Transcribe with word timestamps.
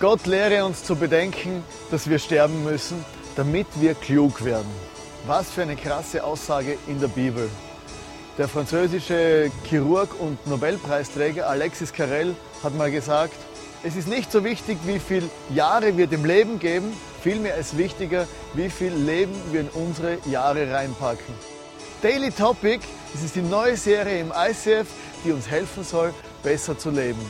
Gott 0.00 0.26
lehre 0.26 0.64
uns 0.64 0.84
zu 0.84 0.94
bedenken, 0.94 1.64
dass 1.90 2.08
wir 2.08 2.20
sterben 2.20 2.62
müssen, 2.62 3.04
damit 3.34 3.66
wir 3.80 3.94
klug 3.94 4.44
werden. 4.44 4.70
Was 5.26 5.50
für 5.50 5.62
eine 5.62 5.74
krasse 5.74 6.22
Aussage 6.22 6.78
in 6.86 7.00
der 7.00 7.08
Bibel. 7.08 7.50
Der 8.38 8.46
französische 8.46 9.50
Chirurg 9.64 10.10
und 10.20 10.46
Nobelpreisträger 10.46 11.48
Alexis 11.48 11.92
Carrel 11.92 12.36
hat 12.62 12.76
mal 12.76 12.92
gesagt, 12.92 13.34
es 13.82 13.96
ist 13.96 14.06
nicht 14.06 14.30
so 14.30 14.44
wichtig, 14.44 14.78
wie 14.84 15.00
viele 15.00 15.28
Jahre 15.52 15.96
wir 15.96 16.06
dem 16.06 16.24
Leben 16.24 16.60
geben, 16.60 16.92
vielmehr 17.20 17.56
ist 17.56 17.76
wichtiger, 17.76 18.28
wie 18.54 18.70
viel 18.70 18.92
Leben 18.92 19.34
wir 19.50 19.62
in 19.62 19.68
unsere 19.70 20.18
Jahre 20.30 20.72
reinpacken. 20.72 21.34
Daily 22.02 22.30
Topic, 22.30 22.78
das 23.12 23.24
ist 23.24 23.34
die 23.34 23.42
neue 23.42 23.76
Serie 23.76 24.20
im 24.20 24.30
ICF, 24.32 24.86
die 25.24 25.32
uns 25.32 25.50
helfen 25.50 25.82
soll, 25.82 26.14
besser 26.44 26.78
zu 26.78 26.90
leben. 26.90 27.20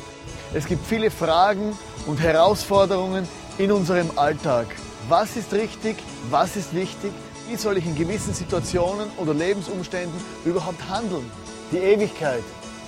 Es 0.55 0.65
gibt 0.65 0.87
viele 0.87 1.11
Fragen 1.11 1.77
und 2.07 2.21
Herausforderungen 2.21 3.29
in 3.59 3.71
unserem 3.71 4.11
Alltag. 4.17 4.67
Was 5.07 5.37
ist 5.37 5.53
richtig? 5.53 5.97
Was 6.31 6.57
ist 6.57 6.75
wichtig? 6.75 7.13
Wie 7.49 7.57
soll 7.57 7.77
ich 7.77 7.85
in 7.85 7.95
gewissen 7.95 8.33
Situationen 8.33 9.11
oder 9.19 9.35
Lebensumständen 9.35 10.19
überhaupt 10.47 10.89
handeln? 10.89 11.31
Die 11.71 11.77
Ewigkeit. 11.77 12.43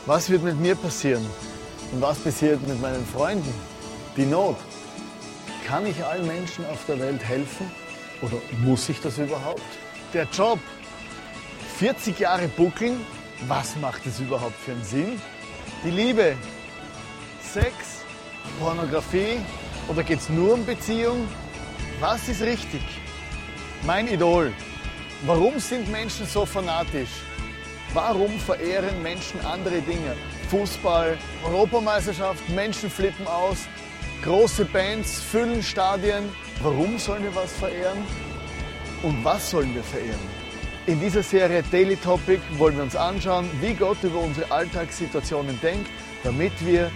Was 0.07 0.31
wird 0.31 0.43
mit 0.43 0.59
mir 0.59 0.75
passieren? 0.75 1.25
Und 1.93 2.01
was 2.01 2.19
passiert 2.19 2.67
mit 2.67 2.81
meinen 2.81 3.05
Freunden? 3.05 3.53
Die 4.17 4.25
Not. 4.25 4.57
Kann 5.67 5.87
ich 5.87 6.03
allen 6.03 6.27
Menschen 6.27 6.65
auf 6.67 6.79
der 6.87 6.99
Welt 6.99 7.23
helfen? 7.23 7.71
Oder 8.23 8.39
muss 8.65 8.89
ich 8.89 9.01
das 9.03 9.19
überhaupt? 9.19 9.61
Der 10.15 10.27
Job. 10.33 10.59
40 11.77 12.19
Jahre 12.19 12.49
buckeln. 12.49 13.05
Was 13.49 13.77
macht 13.77 14.07
es 14.07 14.19
überhaupt 14.19 14.57
für 14.65 14.73
einen 14.73 14.85
Sinn? 14.85 15.21
Die 15.85 15.91
Liebe. 15.91 16.37
Sex, 17.53 18.05
Pornografie 18.61 19.41
oder 19.89 20.05
geht 20.05 20.21
es 20.21 20.29
nur 20.29 20.55
um 20.55 20.65
Beziehung? 20.65 21.27
Was 21.99 22.29
ist 22.29 22.43
richtig? 22.43 22.83
Mein 23.85 24.07
Idol. 24.07 24.53
Warum 25.27 25.59
sind 25.59 25.91
Menschen 25.91 26.27
so 26.27 26.47
fanatisch? 26.47 27.11
Warum 27.93 28.39
verehren 28.39 29.03
Menschen 29.03 29.41
andere 29.45 29.81
Dinge? 29.81 30.15
Fußball, 30.49 31.19
Europameisterschaft, 31.45 32.49
Menschen 32.51 32.89
flippen 32.89 33.27
aus, 33.27 33.67
große 34.23 34.65
Bands 34.67 35.21
füllen 35.21 35.61
Stadien. 35.61 36.29
Warum 36.63 36.99
sollen 36.99 37.25
wir 37.25 37.35
was 37.35 37.53
verehren? 37.55 37.99
Und 39.03 39.25
was 39.25 39.51
sollen 39.51 39.75
wir 39.75 39.83
verehren? 39.83 40.41
In 40.87 41.01
dieser 41.01 41.25
Serie 41.25 41.65
Daily 41.73 41.97
Topic 41.97 42.41
wollen 42.59 42.77
wir 42.77 42.85
uns 42.85 42.95
anschauen, 42.95 43.51
wie 43.61 43.75
Gott 43.75 43.99
über 44.05 44.21
unsere 44.21 44.53
Alltagssituationen 44.53 45.61
denkt, 45.61 45.91
damit 46.23 46.53
wir 46.65 46.93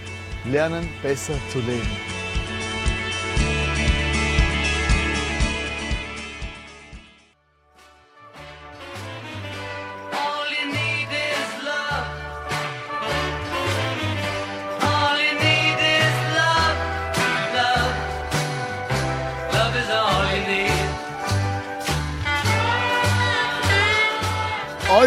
lernen, 0.51 0.87
besser 1.01 1.35
zu 1.51 1.59
leben. 1.59 2.24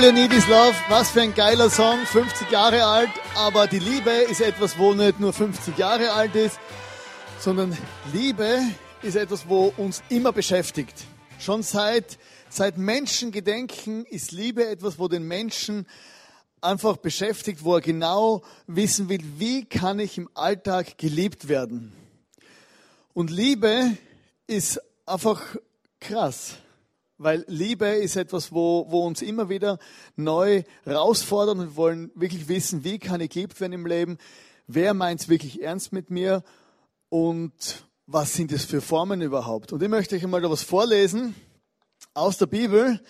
All 0.09 0.15
Need 0.15 0.33
Is 0.33 0.49
Love, 0.49 0.75
was 0.89 1.11
für 1.11 1.21
ein 1.21 1.35
geiler 1.35 1.69
Song, 1.69 1.99
50 2.07 2.51
Jahre 2.51 2.83
alt, 2.83 3.11
aber 3.37 3.67
die 3.67 3.79
Liebe 3.79 4.11
ist 4.11 4.41
etwas, 4.41 4.79
wo 4.79 4.95
nicht 4.95 5.21
nur 5.21 5.35
50 5.35 5.77
Jahre 5.77 6.13
alt 6.13 6.35
ist, 6.35 6.59
sondern 7.39 7.77
Liebe 8.15 8.59
ist 9.03 9.17
etwas, 9.17 9.47
wo 9.51 9.71
uns 9.77 10.03
immer 10.09 10.33
beschäftigt. 10.33 10.95
Schon 11.39 11.63
seit, 11.63 12.19
seit 12.49 12.79
Menschengedenken 12.79 14.07
ist 14.07 14.33
Liebe 14.33 14.67
etwas, 14.67 14.99
wo 14.99 15.09
den 15.09 15.25
Menschen 15.25 15.87
einfach 16.63 16.97
beschäftigt, 16.97 17.63
wo 17.63 17.75
er 17.75 17.83
genau 17.83 18.41
wissen 18.67 19.11
will, 19.11 19.23
wie 19.37 19.67
kann 19.67 19.99
ich 19.99 20.17
im 20.17 20.31
Alltag 20.33 20.97
geliebt 20.97 21.49
werden. 21.49 21.93
Und 23.13 23.31
Liebe 23.31 23.99
ist 24.47 24.81
einfach 25.05 25.43
krass. 26.01 26.55
Weil 27.19 27.45
Liebe 27.49 27.89
ist 27.89 28.15
etwas, 28.15 28.53
wo, 28.53 28.87
wo 28.89 29.05
uns 29.05 29.23
immer 29.23 29.49
wieder 29.49 29.81
neu 30.15 30.63
herausfordert 30.85 31.59
und 31.59 31.75
wollen 31.75 32.13
wirklich 32.15 32.47
wissen, 32.47 32.85
wie 32.85 33.01
kann 33.01 33.21
ich 33.21 33.31
geliebt 33.31 33.61
werden 33.61 33.73
im 33.73 33.87
Leben, 33.87 34.19
wer 34.69 34.95
meint 34.95 35.23
es 35.23 35.29
wirklich 35.29 35.61
ernst 35.61 35.93
mit 35.93 36.11
mir 36.11 36.45
und 37.09 37.53
was 38.07 38.35
sind 38.35 38.53
es 38.53 38.65
für 38.65 38.81
Formen 38.81 39.21
überhaupt. 39.21 39.73
Und 39.73 39.83
ich 39.83 39.89
möchte 39.89 40.15
euch 40.15 40.23
einmal 40.23 40.41
da 40.41 40.49
was 40.49 40.63
vorlesen 40.63 41.35
aus 42.15 42.39
der 42.39 42.47
Bibel. 42.47 43.01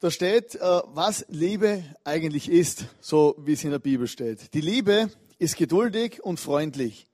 Da 0.00 0.10
steht, 0.10 0.54
äh, 0.54 0.80
was 0.86 1.26
Liebe 1.28 1.84
eigentlich 2.04 2.50
ist, 2.50 2.86
so 3.00 3.36
wie 3.38 3.52
es 3.52 3.64
in 3.64 3.70
der 3.70 3.78
Bibel 3.78 4.08
steht. 4.08 4.54
Die 4.54 4.62
Liebe 4.62 5.10
ist 5.38 5.56
geduldig 5.56 6.24
und 6.24 6.40
freundlich. 6.40 7.06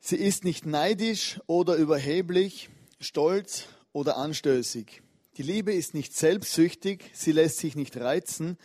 Sie 0.00 0.16
ist 0.16 0.42
nicht 0.42 0.64
neidisch 0.64 1.38
oder 1.46 1.76
überheblich, 1.76 2.70
stolz 2.98 3.68
oder 3.92 4.16
anstößig. 4.16 5.02
Die 5.36 5.42
Liebe 5.42 5.72
ist 5.72 5.94
nicht 5.94 6.14
selbstsüchtig, 6.16 7.10
sie 7.14 7.32
lässt 7.32 7.58
sich 7.58 7.74
nicht 7.74 7.96
reizen 7.96 8.58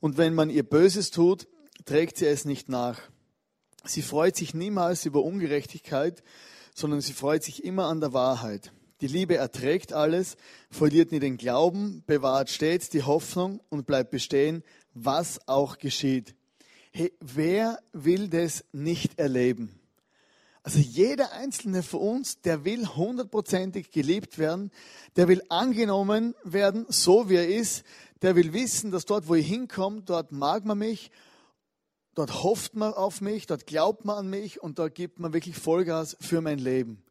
und 0.00 0.18
wenn 0.18 0.34
man 0.34 0.50
ihr 0.50 0.62
Böses 0.62 1.10
tut, 1.10 1.48
trägt 1.84 2.16
sie 2.16 2.26
es 2.26 2.44
nicht 2.44 2.68
nach. 2.68 3.00
Sie 3.84 4.02
freut 4.02 4.36
sich 4.36 4.54
niemals 4.54 5.04
über 5.06 5.22
Ungerechtigkeit, 5.22 6.22
sondern 6.74 7.00
sie 7.00 7.12
freut 7.12 7.42
sich 7.42 7.64
immer 7.64 7.86
an 7.86 8.00
der 8.00 8.12
Wahrheit. 8.12 8.72
Die 9.00 9.08
Liebe 9.08 9.36
erträgt 9.36 9.92
alles, 9.92 10.36
verliert 10.70 11.10
nie 11.10 11.18
den 11.18 11.36
Glauben, 11.36 12.04
bewahrt 12.06 12.50
stets 12.50 12.88
die 12.88 13.02
Hoffnung 13.02 13.60
und 13.68 13.84
bleibt 13.84 14.10
bestehen, 14.10 14.62
was 14.94 15.48
auch 15.48 15.78
geschieht. 15.78 16.36
Hey, 16.92 17.12
wer 17.20 17.80
will 17.92 18.28
das 18.28 18.64
nicht 18.70 19.18
erleben? 19.18 19.81
Also 20.64 20.78
jeder 20.78 21.32
einzelne 21.32 21.82
von 21.82 22.00
uns, 22.00 22.40
der 22.40 22.64
will 22.64 22.86
hundertprozentig 22.86 23.90
geliebt 23.90 24.38
werden, 24.38 24.70
der 25.16 25.26
will 25.26 25.42
angenommen 25.48 26.36
werden, 26.44 26.86
so 26.88 27.28
wie 27.28 27.34
er 27.34 27.48
ist, 27.48 27.82
der 28.22 28.36
will 28.36 28.52
wissen, 28.52 28.92
dass 28.92 29.04
dort, 29.04 29.26
wo 29.26 29.34
ich 29.34 29.48
hinkomme, 29.48 30.02
dort 30.02 30.30
mag 30.30 30.64
man 30.64 30.78
mich, 30.78 31.10
dort 32.14 32.44
hofft 32.44 32.76
man 32.76 32.94
auf 32.94 33.20
mich, 33.20 33.46
dort 33.46 33.66
glaubt 33.66 34.04
man 34.04 34.18
an 34.18 34.30
mich 34.30 34.62
und 34.62 34.78
dort 34.78 34.94
gibt 34.94 35.18
man 35.18 35.32
wirklich 35.32 35.56
Vollgas 35.56 36.16
für 36.20 36.40
mein 36.40 36.60
Leben. 36.60 37.02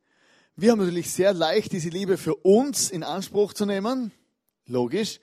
Wir 0.56 0.72
haben 0.72 0.80
natürlich 0.80 1.12
sehr 1.12 1.34
leicht, 1.34 1.74
diese 1.74 1.90
Liebe 1.90 2.18
für 2.18 2.36
uns 2.36 2.90
in 2.90 3.04
Anspruch 3.04 3.54
zu 3.54 3.66
nehmen, 3.66 4.14
logisch, 4.66 5.20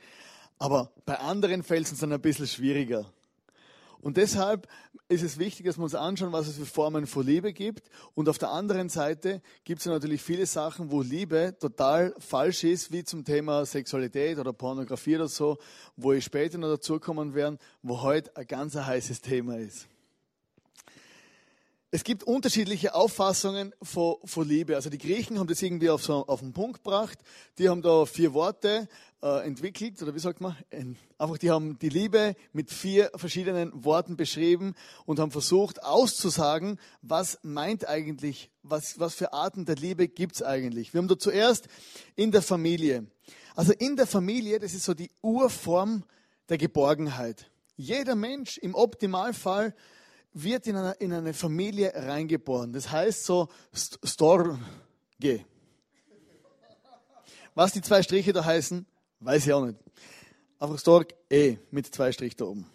aber 0.58 0.92
bei 1.06 1.18
anderen 1.18 1.62
fällt 1.62 1.86
es 1.86 1.92
uns 1.92 2.00
dann 2.00 2.12
ein 2.12 2.20
bisschen 2.20 2.46
schwieriger. 2.46 3.10
Und 4.08 4.16
deshalb 4.16 4.66
ist 5.10 5.22
es 5.22 5.38
wichtig, 5.38 5.66
dass 5.66 5.76
wir 5.76 5.82
uns 5.82 5.94
anschauen, 5.94 6.32
was 6.32 6.48
es 6.48 6.56
für 6.56 6.64
Formen 6.64 7.06
von 7.06 7.26
Liebe 7.26 7.52
gibt. 7.52 7.90
Und 8.14 8.30
auf 8.30 8.38
der 8.38 8.48
anderen 8.48 8.88
Seite 8.88 9.42
gibt 9.64 9.80
es 9.80 9.86
natürlich 9.86 10.22
viele 10.22 10.46
Sachen, 10.46 10.90
wo 10.90 11.02
Liebe 11.02 11.54
total 11.60 12.14
falsch 12.18 12.64
ist, 12.64 12.90
wie 12.90 13.04
zum 13.04 13.22
Thema 13.26 13.66
Sexualität 13.66 14.38
oder 14.38 14.54
Pornografie 14.54 15.16
oder 15.16 15.28
so, 15.28 15.58
wo 15.94 16.14
ich 16.14 16.24
später 16.24 16.56
noch 16.56 16.68
dazukommen 16.68 17.34
werde, 17.34 17.58
wo 17.82 18.00
heute 18.00 18.34
ein 18.34 18.46
ganz 18.46 18.76
heißes 18.76 19.20
Thema 19.20 19.58
ist. 19.58 19.86
Es 21.90 22.04
gibt 22.04 22.22
unterschiedliche 22.24 22.94
Auffassungen 22.94 23.72
von, 23.80 24.16
von 24.22 24.46
Liebe. 24.46 24.76
Also 24.76 24.90
die 24.90 24.98
Griechen 24.98 25.38
haben 25.38 25.46
das 25.46 25.62
irgendwie 25.62 25.88
auf, 25.88 26.04
so, 26.04 26.26
auf 26.26 26.40
den 26.40 26.52
Punkt 26.52 26.84
gebracht. 26.84 27.18
Die 27.56 27.70
haben 27.70 27.80
da 27.80 28.04
vier 28.04 28.34
Worte 28.34 28.90
äh, 29.22 29.46
entwickelt, 29.46 30.02
oder 30.02 30.14
wie 30.14 30.18
sagt 30.18 30.42
man? 30.42 30.54
Einfach, 31.16 31.38
die 31.38 31.50
haben 31.50 31.78
die 31.78 31.88
Liebe 31.88 32.36
mit 32.52 32.70
vier 32.70 33.10
verschiedenen 33.14 33.72
Worten 33.86 34.18
beschrieben 34.18 34.74
und 35.06 35.18
haben 35.18 35.30
versucht 35.30 35.82
auszusagen, 35.82 36.78
was 37.00 37.38
meint 37.40 37.88
eigentlich, 37.88 38.50
was, 38.62 39.00
was 39.00 39.14
für 39.14 39.32
Arten 39.32 39.64
der 39.64 39.76
Liebe 39.76 40.08
gibt's 40.08 40.42
eigentlich. 40.42 40.92
Wir 40.92 40.98
haben 40.98 41.08
da 41.08 41.18
zuerst 41.18 41.68
in 42.16 42.32
der 42.32 42.42
Familie. 42.42 43.06
Also 43.54 43.72
in 43.72 43.96
der 43.96 44.06
Familie, 44.06 44.58
das 44.58 44.74
ist 44.74 44.84
so 44.84 44.92
die 44.92 45.10
Urform 45.22 46.04
der 46.50 46.58
Geborgenheit. 46.58 47.50
Jeder 47.78 48.14
Mensch 48.14 48.58
im 48.58 48.74
Optimalfall 48.74 49.74
wird 50.42 50.66
in 50.66 50.76
eine, 50.76 50.92
in 50.94 51.12
eine 51.12 51.34
Familie 51.34 51.92
reingeboren. 51.94 52.72
Das 52.72 52.90
heißt 52.90 53.24
so 53.24 53.48
St- 53.74 53.98
Storge. 54.06 54.58
Was 57.54 57.72
die 57.72 57.82
zwei 57.82 58.02
Striche 58.02 58.32
da 58.32 58.44
heißen, 58.44 58.86
weiß 59.20 59.46
ich 59.46 59.52
auch 59.52 59.64
nicht. 59.64 59.78
Einfach 60.58 60.78
Storg 60.78 61.14
E 61.30 61.58
mit 61.70 61.92
zwei 61.92 62.12
Strich 62.12 62.36
da 62.36 62.46
oben. 62.46 62.66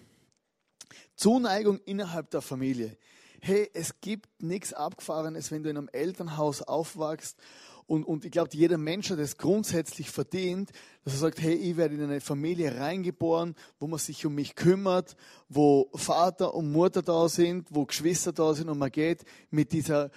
Zuneigung 1.16 1.80
innerhalb 1.86 2.30
der 2.32 2.42
Familie. 2.42 2.98
Hey, 3.40 3.70
es 3.74 4.00
gibt 4.00 4.42
nichts 4.42 4.74
Abgefahrenes, 4.74 5.52
wenn 5.52 5.64
du 5.64 5.70
in 5.70 5.78
einem 5.78 5.90
Elternhaus 5.92 6.62
aufwachst 6.62 7.38
und, 7.86 8.04
und 8.04 8.26
ich 8.26 8.32
glaube, 8.32 8.50
jeder 8.54 8.78
Mensch 8.78 9.10
hat 9.10 9.20
es 9.20 9.38
grundsätzlich 9.38 10.10
verdient, 10.10 10.72
dass 11.04 11.14
er 11.14 11.20
sagt, 11.20 11.42
hey, 11.42 11.54
ich 11.54 11.78
werde 11.78 11.96
in 11.96 12.04
eine 12.04 12.22
Familie 12.22 12.80
reingeboren, 12.80 13.56
wo 13.80 13.88
man 13.88 14.00
sich 14.00 14.26
um 14.26 14.36
mich 14.36 14.56
kümmert, 14.56 15.16
wo 15.50 15.90
Vater 15.94 16.54
und 16.54 16.72
Mutter 16.72 17.02
da 17.02 17.28
sind, 17.28 17.68
wo 17.72 17.86
Geschwister 17.86 18.32
da 18.32 18.54
sind 18.54 18.70
und 18.70 18.78
man 18.78 18.92
geht 18.92 19.24
mit 19.52 19.72
dieser 19.74 20.12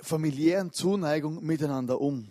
familiären 0.00 0.72
Zuneigung 0.72 1.44
miteinander 1.44 2.00
um? 2.00 2.28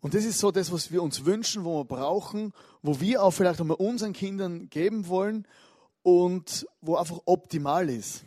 Und 0.00 0.14
das 0.14 0.24
ist 0.24 0.38
so 0.38 0.50
das, 0.50 0.72
was 0.72 0.92
wir 0.92 1.02
uns 1.02 1.24
wünschen, 1.24 1.64
wo 1.64 1.80
wir 1.80 1.84
brauchen, 1.84 2.52
wo 2.82 3.00
wir 3.00 3.22
auch 3.22 3.32
vielleicht 3.32 3.60
einmal 3.60 3.76
unseren 3.76 4.12
Kindern 4.12 4.68
geben 4.70 5.08
wollen 5.08 5.46
und 6.02 6.66
wo 6.80 6.96
einfach 6.96 7.20
optimal 7.24 7.90
ist. 7.90 8.24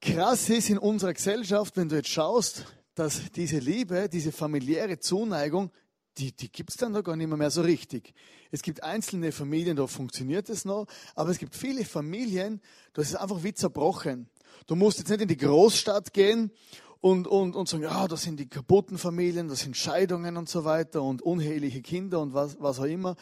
Krass 0.00 0.48
ist 0.48 0.70
in 0.70 0.78
unserer 0.78 1.12
Gesellschaft, 1.12 1.76
wenn 1.76 1.88
du 1.88 1.96
jetzt 1.96 2.08
schaust, 2.08 2.66
dass 2.94 3.32
diese 3.32 3.58
Liebe, 3.58 4.08
diese 4.08 4.30
familiäre 4.30 5.00
Zuneigung, 5.00 5.72
die, 6.18 6.32
die 6.32 6.50
gibt 6.50 6.70
es 6.70 6.76
dann 6.76 6.92
da 6.92 7.00
gar 7.00 7.16
nicht 7.16 7.28
mehr, 7.28 7.50
so 7.50 7.62
richtig. 7.62 8.14
Es 8.50 8.62
gibt 8.62 8.82
einzelne 8.82 9.32
Familien, 9.32 9.76
da 9.76 9.86
funktioniert 9.86 10.48
es 10.50 10.64
noch, 10.64 10.86
aber 11.14 11.30
es 11.30 11.38
gibt 11.38 11.56
viele 11.56 11.84
Familien, 11.84 12.60
da 12.92 13.02
ist 13.02 13.08
es 13.08 13.14
einfach 13.16 13.42
wie 13.42 13.54
zerbrochen. 13.54 14.28
Du 14.66 14.76
musst 14.76 14.98
jetzt 14.98 15.10
nicht 15.10 15.20
in 15.20 15.28
die 15.28 15.36
Großstadt 15.36 16.12
gehen 16.12 16.52
und, 17.00 17.26
und, 17.26 17.56
und 17.56 17.68
sagen, 17.68 17.82
ja, 17.82 18.06
das 18.06 18.22
sind 18.22 18.38
die 18.38 18.48
kaputten 18.48 18.98
Familien, 18.98 19.48
das 19.48 19.60
sind 19.60 19.76
Scheidungen 19.76 20.36
und 20.36 20.48
so 20.48 20.64
weiter 20.64 21.02
und 21.02 21.22
uneheliche 21.22 21.82
Kinder 21.82 22.20
und 22.20 22.34
was, 22.34 22.56
was 22.60 22.78
auch 22.78 22.84
immer, 22.84 23.16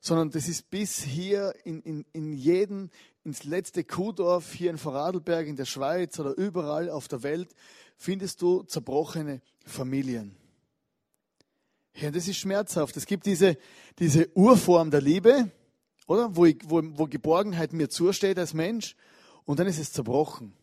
sondern 0.00 0.30
das 0.30 0.48
ist 0.48 0.68
bis 0.68 1.02
hier 1.02 1.54
in, 1.64 1.80
in, 1.82 2.04
in 2.12 2.32
jeden, 2.32 2.90
ins 3.24 3.44
letzte 3.44 3.84
Kuhdorf 3.84 4.52
hier 4.52 4.70
in 4.70 4.78
Vorarlberg 4.78 5.46
in 5.46 5.56
der 5.56 5.64
Schweiz 5.64 6.18
oder 6.18 6.36
überall 6.36 6.90
auf 6.90 7.08
der 7.08 7.22
Welt 7.22 7.54
findest 7.96 8.42
du 8.42 8.62
zerbrochene 8.64 9.40
Familien. 9.64 10.36
Ja, 11.94 12.10
das 12.10 12.26
ist 12.26 12.38
schmerzhaft. 12.38 12.96
Es 12.96 13.06
gibt 13.06 13.26
diese, 13.26 13.56
diese 13.98 14.28
Urform 14.34 14.90
der 14.90 15.00
Liebe, 15.00 15.50
oder? 16.06 16.34
Wo, 16.34 16.46
ich, 16.46 16.58
wo, 16.64 16.80
wo 16.82 17.06
Geborgenheit 17.06 17.72
mir 17.72 17.88
zusteht 17.88 18.38
als 18.38 18.54
Mensch 18.54 18.96
und 19.44 19.60
dann 19.60 19.66
ist 19.66 19.78
es 19.78 19.92
zerbrochen. 19.92 20.54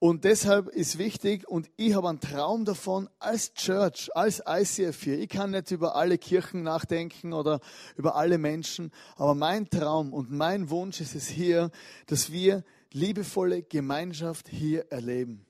Und 0.00 0.22
deshalb 0.22 0.68
ist 0.68 0.98
wichtig, 0.98 1.48
und 1.48 1.68
ich 1.76 1.94
habe 1.94 2.08
einen 2.08 2.20
Traum 2.20 2.64
davon, 2.64 3.08
als 3.18 3.52
Church, 3.54 4.10
als 4.14 4.40
ICF 4.46 5.02
hier, 5.02 5.18
ich 5.18 5.28
kann 5.28 5.50
nicht 5.50 5.72
über 5.72 5.96
alle 5.96 6.18
Kirchen 6.18 6.62
nachdenken 6.62 7.32
oder 7.32 7.60
über 7.96 8.14
alle 8.14 8.38
Menschen, 8.38 8.92
aber 9.16 9.34
mein 9.34 9.68
Traum 9.68 10.12
und 10.12 10.30
mein 10.30 10.70
Wunsch 10.70 11.00
ist 11.00 11.16
es 11.16 11.26
hier, 11.26 11.72
dass 12.06 12.30
wir 12.30 12.62
liebevolle 12.92 13.64
Gemeinschaft 13.64 14.48
hier 14.48 14.86
erleben. 14.92 15.44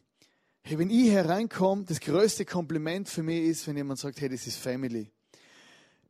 Hey, 0.63 0.79
wenn 0.79 0.89
ich 0.89 1.11
hereinkomme, 1.11 1.85
das 1.85 2.01
größte 2.01 2.47
Kompliment 2.47 3.09
für 3.11 3.23
mich 3.23 3.43
ist, 3.43 3.69
wenn 3.69 3.77
jemand 3.77 3.99
sagt, 3.99 4.19
hey, 4.19 4.31
das 4.31 4.47
ist 4.47 4.57
Family. 4.57 5.11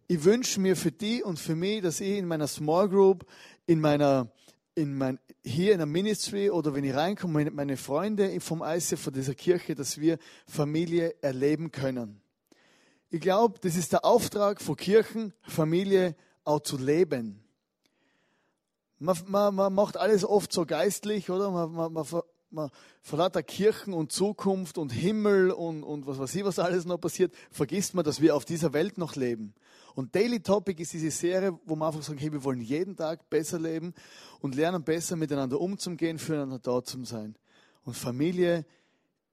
Ich 0.07 0.23
wünsche 0.23 0.61
mir 0.61 0.77
für 0.77 0.93
die 0.93 1.25
und 1.25 1.41
für 1.41 1.57
mich, 1.57 1.83
dass 1.83 2.01
ich 2.01 2.17
in 2.17 2.27
meiner 2.27 2.47
Small 2.47 2.89
Group, 2.89 3.27
in 3.67 3.81
meiner 3.81 4.31
in 4.79 4.97
mein, 4.97 5.19
hier 5.43 5.73
in 5.73 5.79
der 5.79 5.87
Ministry 5.87 6.51
oder 6.51 6.73
wenn 6.73 6.85
ich 6.85 6.95
reinkomme, 6.95 7.51
meine 7.51 7.77
Freunde 7.77 8.41
vom 8.41 8.63
ICF, 8.63 9.01
von 9.01 9.13
dieser 9.13 9.35
Kirche, 9.35 9.75
dass 9.75 9.99
wir 9.99 10.19
Familie 10.47 11.17
erleben 11.21 11.73
können. 11.73 12.21
Ich 13.11 13.21
glaube, 13.21 13.59
das 13.61 13.75
ist 13.75 13.93
der 13.93 14.05
Auftrag 14.05 14.61
von 14.61 14.77
Kirchen, 14.77 15.33
Familie 15.43 16.15
auch 16.45 16.61
zu 16.61 16.77
leben. 16.77 17.43
Man, 19.01 19.17
man, 19.27 19.55
man 19.55 19.75
macht 19.75 19.97
alles 19.97 20.25
oft 20.25 20.53
so 20.53 20.65
geistlich, 20.65 21.29
oder? 21.29 21.51
Man, 21.51 21.73
man, 21.73 21.93
man, 21.93 22.07
man 22.51 22.71
vor 23.03 23.19
lauter 23.19 23.43
Kirchen 23.43 23.95
und 23.95 24.13
Zukunft 24.13 24.79
und 24.79 24.91
Himmel 24.91 25.51
und, 25.51 25.83
und 25.83 26.07
was 26.07 26.19
weiß 26.21 26.35
ich, 26.37 26.45
was 26.45 26.61
alles 26.61 26.85
noch 26.85 26.99
passiert, 26.99 27.35
vergisst 27.51 27.95
man, 27.95 28.05
dass 28.05 28.21
wir 28.21 28.37
auf 28.37 28.45
dieser 28.45 28.73
Welt 28.73 28.97
noch 28.97 29.17
leben. 29.17 29.55
Und 29.99 30.15
Daily 30.15 30.39
Topic 30.39 30.81
ist 30.81 30.93
diese 30.93 31.11
Serie, 31.11 31.59
wo 31.65 31.75
wir 31.75 31.85
einfach 31.85 32.05
sagen, 32.05 32.21
hey, 32.21 32.33
wir 32.33 32.45
wollen 32.45 32.61
jeden 32.61 32.95
Tag 32.95 33.29
besser 33.29 33.59
leben 33.59 33.95
und 34.39 34.55
lernen 34.55 34.85
besser 34.85 35.17
miteinander 35.17 35.61
umzugehen, 35.61 36.21
füreinander 36.21 36.61
da 36.61 36.85
zu 36.85 37.05
sein. 37.05 37.35
Und 37.83 37.97
Familie 37.97 38.65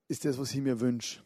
ist 0.08 0.24
das, 0.24 0.36
was 0.38 0.52
ich 0.52 0.60
mir 0.60 0.80
wünsche. 0.80 1.22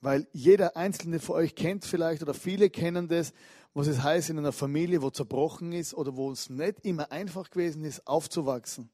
Weil 0.00 0.28
jeder 0.32 0.76
einzelne 0.76 1.18
von 1.18 1.34
euch 1.34 1.56
kennt 1.56 1.84
vielleicht 1.84 2.22
oder 2.22 2.32
viele 2.32 2.70
kennen 2.70 3.08
das, 3.08 3.32
was 3.74 3.88
es 3.88 4.04
heißt 4.04 4.30
in 4.30 4.38
einer 4.38 4.52
Familie, 4.52 5.02
wo 5.02 5.10
zerbrochen 5.10 5.72
ist 5.72 5.92
oder 5.92 6.16
wo 6.16 6.30
es 6.30 6.48
nicht 6.48 6.84
immer 6.84 7.10
einfach 7.10 7.50
gewesen 7.50 7.84
ist, 7.84 8.06
aufzuwachsen. 8.06 8.88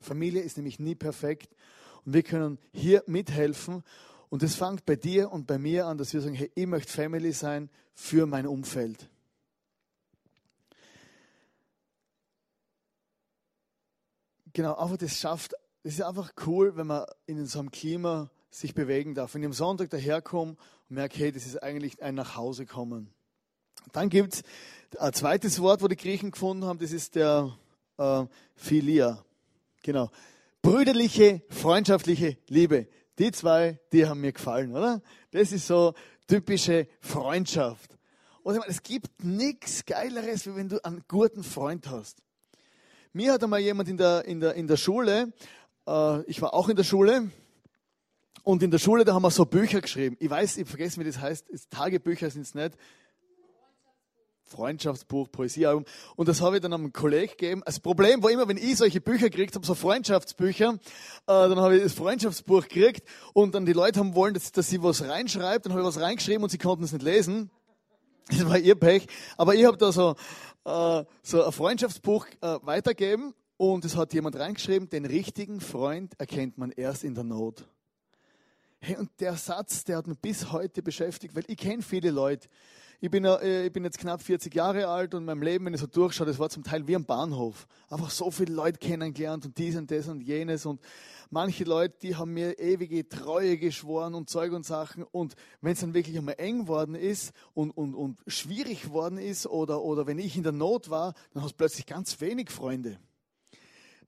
Familie 0.00 0.42
ist 0.42 0.56
nämlich 0.56 0.80
nie 0.80 0.96
perfekt 0.96 1.54
und 2.04 2.14
wir 2.14 2.24
können 2.24 2.58
hier 2.72 3.04
mithelfen. 3.06 3.84
Und 4.28 4.42
es 4.42 4.56
fängt 4.56 4.84
bei 4.86 4.96
dir 4.96 5.30
und 5.30 5.46
bei 5.46 5.58
mir 5.58 5.86
an, 5.86 5.98
dass 5.98 6.12
wir 6.14 6.20
sagen, 6.20 6.34
hey, 6.34 6.50
ich 6.52 6.66
möchte 6.66 6.92
Family 6.92 7.30
sein 7.30 7.70
für 7.94 8.26
mein 8.26 8.48
Umfeld. 8.48 9.08
Genau, 14.52 14.74
einfach 14.76 14.96
das 14.96 15.18
schafft, 15.18 15.54
es 15.82 15.94
ist 15.94 16.02
einfach 16.02 16.32
cool, 16.46 16.76
wenn 16.76 16.86
man 16.86 17.06
in 17.26 17.46
so 17.46 17.60
einem 17.60 17.70
Klima 17.70 18.30
sich 18.50 18.74
bewegen 18.74 19.14
darf. 19.14 19.34
Wenn 19.34 19.42
ich 19.42 19.46
am 19.46 19.52
Sonntag 19.52 19.90
daherkomme 19.90 20.52
und 20.88 20.94
merke, 20.94 21.18
hey, 21.18 21.32
das 21.32 21.46
ist 21.46 21.62
eigentlich 21.62 22.02
ein 22.02 22.16
Nachhause 22.16 22.66
kommen. 22.66 23.12
Dann 23.92 24.08
gibt 24.08 24.34
es 24.34 24.42
ein 24.98 25.12
zweites 25.12 25.60
Wort, 25.60 25.82
wo 25.82 25.88
die 25.88 25.96
Griechen 25.96 26.32
gefunden 26.32 26.64
haben, 26.64 26.78
das 26.78 26.92
ist 26.92 27.14
der 27.14 27.56
äh, 27.96 28.24
Philia. 28.56 29.24
Genau. 29.82 30.10
Brüderliche, 30.62 31.42
freundschaftliche 31.48 32.36
Liebe. 32.48 32.88
Die 33.18 33.32
zwei, 33.32 33.78
die 33.92 34.06
haben 34.06 34.20
mir 34.20 34.32
gefallen, 34.32 34.74
oder? 34.74 35.00
Das 35.30 35.52
ist 35.52 35.66
so 35.66 35.94
typische 36.26 36.88
Freundschaft. 37.00 37.96
Und 38.42 38.54
ich 38.54 38.60
meine, 38.60 38.70
es 38.70 38.82
gibt 38.82 39.24
nichts 39.24 39.84
Geileres, 39.84 40.46
wie 40.46 40.56
wenn 40.56 40.68
du 40.68 40.84
einen 40.84 41.04
guten 41.08 41.42
Freund 41.42 41.88
hast. 41.88 42.22
Mir 43.12 43.32
hat 43.32 43.42
einmal 43.42 43.58
jemand 43.58 43.88
in 43.88 43.96
der, 43.96 44.24
in 44.24 44.38
der, 44.38 44.54
in 44.54 44.68
der 44.68 44.76
Schule, 44.76 45.32
äh, 45.88 46.22
ich 46.26 46.40
war 46.40 46.54
auch 46.54 46.68
in 46.68 46.76
der 46.76 46.84
Schule, 46.84 47.30
und 48.42 48.62
in 48.62 48.70
der 48.70 48.78
Schule, 48.78 49.04
da 49.04 49.14
haben 49.14 49.22
wir 49.22 49.30
so 49.30 49.44
Bücher 49.44 49.80
geschrieben. 49.80 50.16
Ich 50.20 50.30
weiß, 50.30 50.56
ich 50.56 50.68
vergesse, 50.68 50.98
wie 51.00 51.04
das 51.04 51.18
heißt. 51.20 51.46
Tagebücher 51.70 52.30
sind 52.30 52.42
es 52.42 52.54
nicht. 52.54 52.74
Freundschaftsbuch, 54.44 55.30
Poesiealbum. 55.30 55.84
Und 56.16 56.28
das 56.28 56.40
habe 56.40 56.56
ich 56.56 56.62
dann 56.62 56.72
einem 56.72 56.92
Kollegen 56.92 57.30
gegeben. 57.30 57.62
Das 57.66 57.80
Problem 57.80 58.22
war 58.22 58.30
immer, 58.30 58.48
wenn 58.48 58.56
ich 58.56 58.76
solche 58.76 59.00
Bücher 59.00 59.28
gekriegt 59.28 59.54
habe, 59.54 59.66
so 59.66 59.74
Freundschaftsbücher, 59.74 60.70
äh, 60.74 60.78
dann 61.26 61.58
habe 61.58 61.76
ich 61.76 61.82
das 61.82 61.92
Freundschaftsbuch 61.92 62.62
gekriegt 62.62 63.06
und 63.34 63.54
dann 63.54 63.66
die 63.66 63.72
Leute 63.72 64.00
haben 64.00 64.14
wollen, 64.14 64.34
dass, 64.34 64.52
dass 64.52 64.68
sie 64.68 64.82
was 64.82 65.02
reinschreibt. 65.02 65.66
Dann 65.66 65.72
habe 65.72 65.82
ich 65.82 65.86
was 65.86 66.00
reingeschrieben 66.00 66.42
und 66.42 66.50
sie 66.50 66.58
konnten 66.58 66.84
es 66.84 66.92
nicht 66.92 67.02
lesen. 67.02 67.50
Das 68.30 68.46
war 68.46 68.58
ihr 68.58 68.74
Pech. 68.74 69.06
Aber 69.36 69.54
ich 69.54 69.64
habe 69.64 69.76
da 69.76 69.92
so, 69.92 70.14
äh, 70.64 71.04
so 71.22 71.44
ein 71.44 71.52
Freundschaftsbuch 71.52 72.26
äh, 72.40 72.58
weitergeben 72.62 73.34
und 73.56 73.84
es 73.84 73.96
hat 73.96 74.14
jemand 74.14 74.36
reingeschrieben, 74.36 74.88
den 74.88 75.04
richtigen 75.04 75.60
Freund 75.60 76.18
erkennt 76.18 76.56
man 76.56 76.70
erst 76.70 77.04
in 77.04 77.14
der 77.14 77.24
Not. 77.24 77.68
Hey, 78.78 78.96
und 78.96 79.10
der 79.20 79.34
Satz, 79.34 79.84
der 79.84 79.98
hat 79.98 80.06
mich 80.06 80.18
bis 80.18 80.52
heute 80.52 80.82
beschäftigt, 80.82 81.34
weil 81.34 81.44
ich 81.46 81.58
kenne 81.58 81.82
viele 81.82 82.10
Leute, 82.10 82.48
ich 83.02 83.10
bin, 83.10 83.24
äh, 83.24 83.66
ich 83.66 83.72
bin 83.72 83.84
jetzt 83.84 83.98
knapp 83.98 84.22
40 84.22 84.54
Jahre 84.54 84.88
alt 84.88 85.14
und 85.14 85.24
mein 85.24 85.40
Leben, 85.40 85.64
wenn 85.64 85.74
ich 85.74 85.80
so 85.80 85.86
durchschaue, 85.86 86.26
das 86.26 86.38
war 86.38 86.50
zum 86.50 86.62
Teil 86.62 86.86
wie 86.86 86.94
am 86.94 87.06
Bahnhof. 87.06 87.66
Einfach 87.88 88.10
so 88.10 88.30
viele 88.30 88.52
Leute 88.52 88.78
kennengelernt 88.78 89.46
und 89.46 89.56
dies 89.56 89.76
und 89.76 89.90
das 89.90 90.06
und 90.06 90.20
jenes 90.20 90.66
und 90.66 90.80
manche 91.30 91.64
Leute, 91.64 91.96
die 92.02 92.16
haben 92.16 92.34
mir 92.34 92.58
ewige 92.58 93.08
Treue 93.08 93.56
geschworen 93.56 94.14
und 94.14 94.28
Zeug 94.28 94.52
und 94.52 94.66
Sachen 94.66 95.02
und 95.02 95.34
wenn 95.62 95.72
es 95.72 95.80
dann 95.80 95.94
wirklich 95.94 96.18
einmal 96.18 96.34
eng 96.36 96.68
worden 96.68 96.94
ist 96.94 97.32
und, 97.54 97.70
und, 97.70 97.94
und 97.94 98.18
schwierig 98.26 98.90
worden 98.90 99.16
ist 99.16 99.46
oder, 99.46 99.82
oder 99.82 100.06
wenn 100.06 100.18
ich 100.18 100.36
in 100.36 100.42
der 100.42 100.52
Not 100.52 100.90
war, 100.90 101.14
dann 101.32 101.42
hast 101.42 101.52
du 101.52 101.56
plötzlich 101.56 101.86
ganz 101.86 102.20
wenig 102.20 102.50
Freunde. 102.50 102.98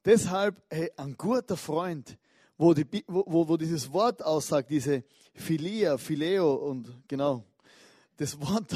Deshalb, 0.05 0.61
hey, 0.69 0.91
ein 0.99 1.17
guter 1.17 1.57
Freund, 1.57 2.19
wo, 2.59 2.75
die, 2.75 2.87
wo, 3.07 3.49
wo 3.49 3.57
dieses 3.57 3.91
Wort 3.93 4.23
aussagt, 4.23 4.69
diese 4.69 5.03
Philia, 5.33 5.97
Phileo 5.97 6.55
und 6.55 6.93
genau, 7.09 7.45
das 8.17 8.41
Wort, 8.41 8.73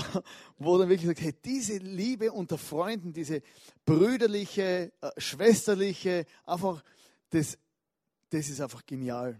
wo 0.58 0.78
dann 0.78 0.88
wirklich 0.88 1.06
sagt, 1.06 1.20
hey, 1.20 1.34
diese 1.44 1.78
Liebe 1.78 2.32
unter 2.32 2.58
Freunden, 2.58 3.12
diese 3.12 3.42
brüderliche, 3.84 4.92
äh, 5.00 5.10
schwesterliche, 5.18 6.24
einfach, 6.44 6.82
das, 7.30 7.58
das 8.30 8.48
ist 8.48 8.60
einfach 8.60 8.84
genial. 8.86 9.38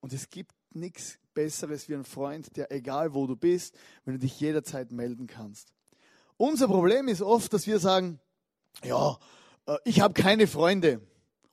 Und 0.00 0.12
es 0.12 0.28
gibt 0.28 0.52
nichts 0.70 1.18
Besseres 1.34 1.88
wie 1.88 1.94
ein 1.94 2.04
Freund, 2.04 2.56
der 2.56 2.70
egal 2.72 3.14
wo 3.14 3.26
du 3.26 3.36
bist, 3.36 3.74
wenn 4.04 4.14
du 4.14 4.20
dich 4.20 4.38
jederzeit 4.40 4.90
melden 4.92 5.26
kannst. 5.26 5.72
Unser 6.36 6.66
Problem 6.66 7.08
ist 7.08 7.22
oft, 7.22 7.52
dass 7.52 7.66
wir 7.66 7.78
sagen, 7.78 8.20
ja, 8.84 9.18
äh, 9.66 9.76
ich 9.84 10.00
habe 10.00 10.14
keine 10.14 10.46
Freunde. 10.46 11.00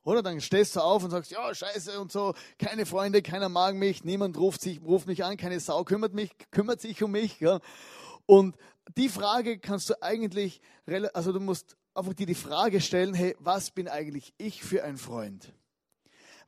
Oder 0.04 0.22
dann 0.22 0.40
stehst 0.40 0.76
du 0.76 0.80
auf 0.80 1.02
und 1.02 1.10
sagst, 1.10 1.30
ja, 1.30 1.54
scheiße 1.54 1.98
und 1.98 2.12
so, 2.12 2.34
keine 2.58 2.84
Freunde, 2.84 3.22
keiner 3.22 3.48
mag 3.48 3.74
mich, 3.74 4.04
niemand 4.04 4.36
ruft, 4.36 4.60
sich, 4.60 4.82
ruft 4.82 5.06
mich 5.06 5.24
an, 5.24 5.38
keine 5.38 5.58
Sau 5.60 5.82
kümmert, 5.84 6.12
mich, 6.12 6.30
kümmert 6.50 6.80
sich 6.80 7.02
um 7.02 7.10
mich. 7.10 7.40
Ja. 7.40 7.60
Und 8.26 8.56
die 8.96 9.08
Frage 9.08 9.58
kannst 9.58 9.88
du 9.88 10.02
eigentlich, 10.02 10.60
also 11.14 11.32
du 11.32 11.40
musst 11.40 11.76
einfach 11.94 12.12
dir 12.12 12.26
die 12.26 12.34
Frage 12.34 12.82
stellen, 12.82 13.14
hey, 13.14 13.34
was 13.38 13.70
bin 13.70 13.88
eigentlich 13.88 14.34
ich 14.36 14.62
für 14.62 14.84
ein 14.84 14.98
Freund? 14.98 15.52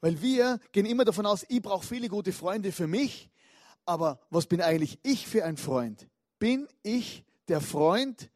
Weil 0.02 0.20
wir 0.20 0.60
gehen 0.72 0.84
immer 0.84 1.06
davon 1.06 1.24
aus, 1.24 1.46
ich 1.48 1.62
brauche 1.62 1.86
viele 1.86 2.08
gute 2.08 2.32
Freunde 2.32 2.72
für 2.72 2.86
mich, 2.86 3.30
aber 3.86 4.20
was 4.28 4.46
bin 4.46 4.60
eigentlich 4.60 4.98
ich 5.02 5.26
für 5.26 5.46
ein 5.46 5.56
Freund? 5.56 6.06
Bin 6.38 6.68
ich 6.82 7.24
der 7.48 7.62
Freund? 7.62 8.28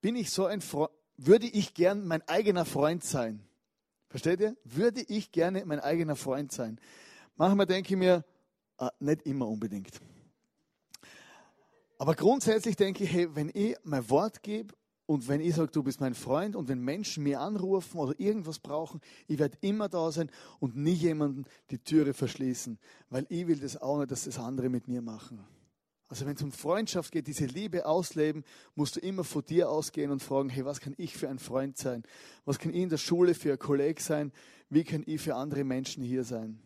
Bin 0.00 0.16
ich 0.16 0.30
so 0.30 0.46
ein 0.46 0.62
Freund? 0.62 0.90
Würde 1.16 1.46
ich 1.46 1.74
gern 1.74 2.06
mein 2.06 2.26
eigener 2.28 2.64
Freund 2.64 3.04
sein? 3.04 3.46
Versteht 4.14 4.38
ihr? 4.38 4.56
Würde 4.62 5.00
ich 5.08 5.32
gerne 5.32 5.64
mein 5.66 5.80
eigener 5.80 6.14
Freund 6.14 6.52
sein. 6.52 6.78
Manchmal 7.34 7.66
denke 7.66 7.94
ich 7.94 7.98
mir, 7.98 8.24
äh, 8.78 8.88
nicht 9.00 9.26
immer 9.26 9.48
unbedingt. 9.48 10.00
Aber 11.98 12.14
grundsätzlich 12.14 12.76
denke 12.76 13.02
ich, 13.02 13.12
hey, 13.12 13.34
wenn 13.34 13.50
ich 13.52 13.74
mein 13.82 14.08
Wort 14.08 14.40
gebe 14.44 14.72
und 15.06 15.26
wenn 15.26 15.40
ich 15.40 15.56
sage, 15.56 15.72
du 15.72 15.82
bist 15.82 16.00
mein 16.00 16.14
Freund 16.14 16.54
und 16.54 16.68
wenn 16.68 16.78
Menschen 16.78 17.24
mir 17.24 17.40
anrufen 17.40 17.98
oder 17.98 18.14
irgendwas 18.20 18.60
brauchen, 18.60 19.00
ich 19.26 19.40
werde 19.40 19.58
immer 19.62 19.88
da 19.88 20.12
sein 20.12 20.30
und 20.60 20.76
nie 20.76 20.92
jemanden 20.92 21.44
die 21.72 21.78
Türe 21.78 22.14
verschließen, 22.14 22.78
weil 23.10 23.26
ich 23.30 23.48
will 23.48 23.58
das 23.58 23.82
auch 23.82 23.98
nicht, 23.98 24.12
dass 24.12 24.26
das 24.26 24.38
andere 24.38 24.68
mit 24.68 24.86
mir 24.86 25.02
machen. 25.02 25.44
Also 26.08 26.26
wenn 26.26 26.36
es 26.36 26.42
um 26.42 26.52
Freundschaft 26.52 27.12
geht, 27.12 27.26
diese 27.26 27.46
Liebe 27.46 27.86
ausleben, 27.86 28.44
musst 28.74 28.96
du 28.96 29.00
immer 29.00 29.24
von 29.24 29.44
dir 29.44 29.70
ausgehen 29.70 30.10
und 30.10 30.22
fragen, 30.22 30.48
hey, 30.50 30.64
was 30.64 30.80
kann 30.80 30.94
ich 30.98 31.16
für 31.16 31.28
ein 31.28 31.38
Freund 31.38 31.78
sein? 31.78 32.02
Was 32.44 32.58
kann 32.58 32.72
ich 32.72 32.82
in 32.82 32.90
der 32.90 32.98
Schule 32.98 33.34
für 33.34 33.52
ein 33.52 33.58
Kolleg 33.58 34.00
sein? 34.00 34.32
Wie 34.68 34.84
kann 34.84 35.02
ich 35.06 35.20
für 35.20 35.34
andere 35.34 35.64
Menschen 35.64 36.04
hier 36.04 36.24
sein? 36.24 36.60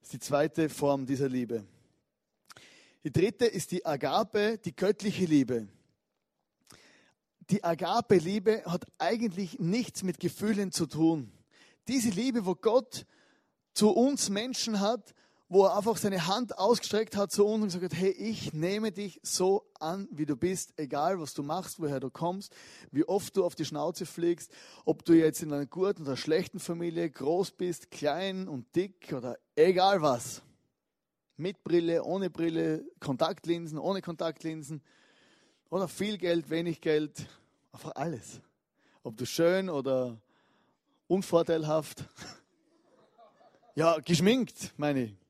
Das 0.00 0.08
ist 0.08 0.12
die 0.12 0.18
zweite 0.18 0.68
Form 0.68 1.06
dieser 1.06 1.28
Liebe. 1.28 1.64
Die 3.04 3.12
dritte 3.12 3.46
ist 3.46 3.72
die 3.72 3.84
Agape, 3.84 4.58
die 4.58 4.76
göttliche 4.76 5.24
Liebe. 5.24 5.68
Die 7.50 7.64
Agape-Liebe 7.64 8.62
hat 8.66 8.86
eigentlich 8.98 9.58
nichts 9.58 10.02
mit 10.02 10.20
Gefühlen 10.20 10.70
zu 10.70 10.86
tun. 10.86 11.32
Diese 11.88 12.10
Liebe, 12.10 12.46
wo 12.46 12.54
Gott 12.54 13.06
zu 13.74 13.90
uns 13.90 14.30
Menschen 14.30 14.80
hat, 14.80 15.14
wo 15.52 15.66
er 15.66 15.76
einfach 15.76 15.98
seine 15.98 16.26
Hand 16.26 16.56
ausgestreckt 16.56 17.14
hat 17.14 17.30
zu 17.30 17.44
uns 17.44 17.74
und 17.74 17.80
gesagt 17.80 17.92
hat, 17.92 18.00
hey, 18.00 18.10
ich 18.10 18.54
nehme 18.54 18.90
dich 18.90 19.20
so 19.22 19.66
an, 19.78 20.08
wie 20.10 20.24
du 20.24 20.34
bist, 20.34 20.72
egal 20.78 21.20
was 21.20 21.34
du 21.34 21.42
machst, 21.42 21.78
woher 21.78 22.00
du 22.00 22.08
kommst, 22.08 22.54
wie 22.90 23.04
oft 23.04 23.36
du 23.36 23.44
auf 23.44 23.54
die 23.54 23.66
Schnauze 23.66 24.06
fliegst, 24.06 24.50
ob 24.86 25.04
du 25.04 25.12
jetzt 25.12 25.42
in 25.42 25.52
einer 25.52 25.66
guten 25.66 26.04
oder 26.04 26.16
schlechten 26.16 26.58
Familie 26.58 27.10
groß 27.10 27.50
bist, 27.50 27.90
klein 27.90 28.48
und 28.48 28.74
dick 28.74 29.12
oder 29.12 29.36
egal 29.54 30.00
was. 30.00 30.40
Mit 31.36 31.62
Brille, 31.64 32.02
ohne 32.02 32.30
Brille, 32.30 32.86
Kontaktlinsen, 32.98 33.78
ohne 33.78 34.00
Kontaktlinsen 34.00 34.80
oder 35.68 35.86
viel 35.86 36.16
Geld, 36.16 36.48
wenig 36.48 36.80
Geld, 36.80 37.26
einfach 37.72 37.92
alles. 37.94 38.40
Ob 39.02 39.18
du 39.18 39.26
schön 39.26 39.68
oder 39.68 40.18
unvorteilhaft. 41.08 42.04
Ja, 43.74 43.98
geschminkt, 44.00 44.74
meine 44.76 45.04
ich. 45.04 45.21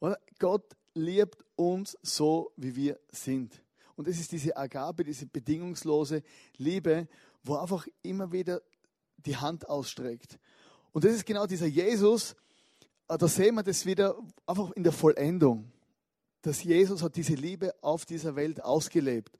Oder? 0.00 0.18
Gott 0.38 0.76
liebt 0.94 1.44
uns 1.56 1.96
so, 2.02 2.52
wie 2.56 2.74
wir 2.74 2.98
sind. 3.10 3.62
Und 3.96 4.08
es 4.08 4.18
ist 4.18 4.32
diese 4.32 4.56
Agape, 4.56 5.04
diese 5.04 5.26
bedingungslose 5.26 6.22
Liebe, 6.56 7.06
wo 7.44 7.56
einfach 7.56 7.86
immer 8.02 8.32
wieder 8.32 8.62
die 9.18 9.36
Hand 9.36 9.68
ausstreckt. 9.68 10.38
Und 10.92 11.04
das 11.04 11.12
ist 11.12 11.26
genau 11.26 11.46
dieser 11.46 11.66
Jesus, 11.66 12.34
äh, 13.08 13.18
da 13.18 13.28
sehen 13.28 13.54
wir 13.54 13.62
das 13.62 13.84
wieder 13.84 14.16
einfach 14.46 14.70
in 14.72 14.82
der 14.82 14.92
Vollendung. 14.92 15.70
Dass 16.42 16.64
Jesus 16.64 17.02
hat 17.02 17.16
diese 17.16 17.34
Liebe 17.34 17.74
auf 17.82 18.06
dieser 18.06 18.34
Welt 18.34 18.64
ausgelebt. 18.64 19.38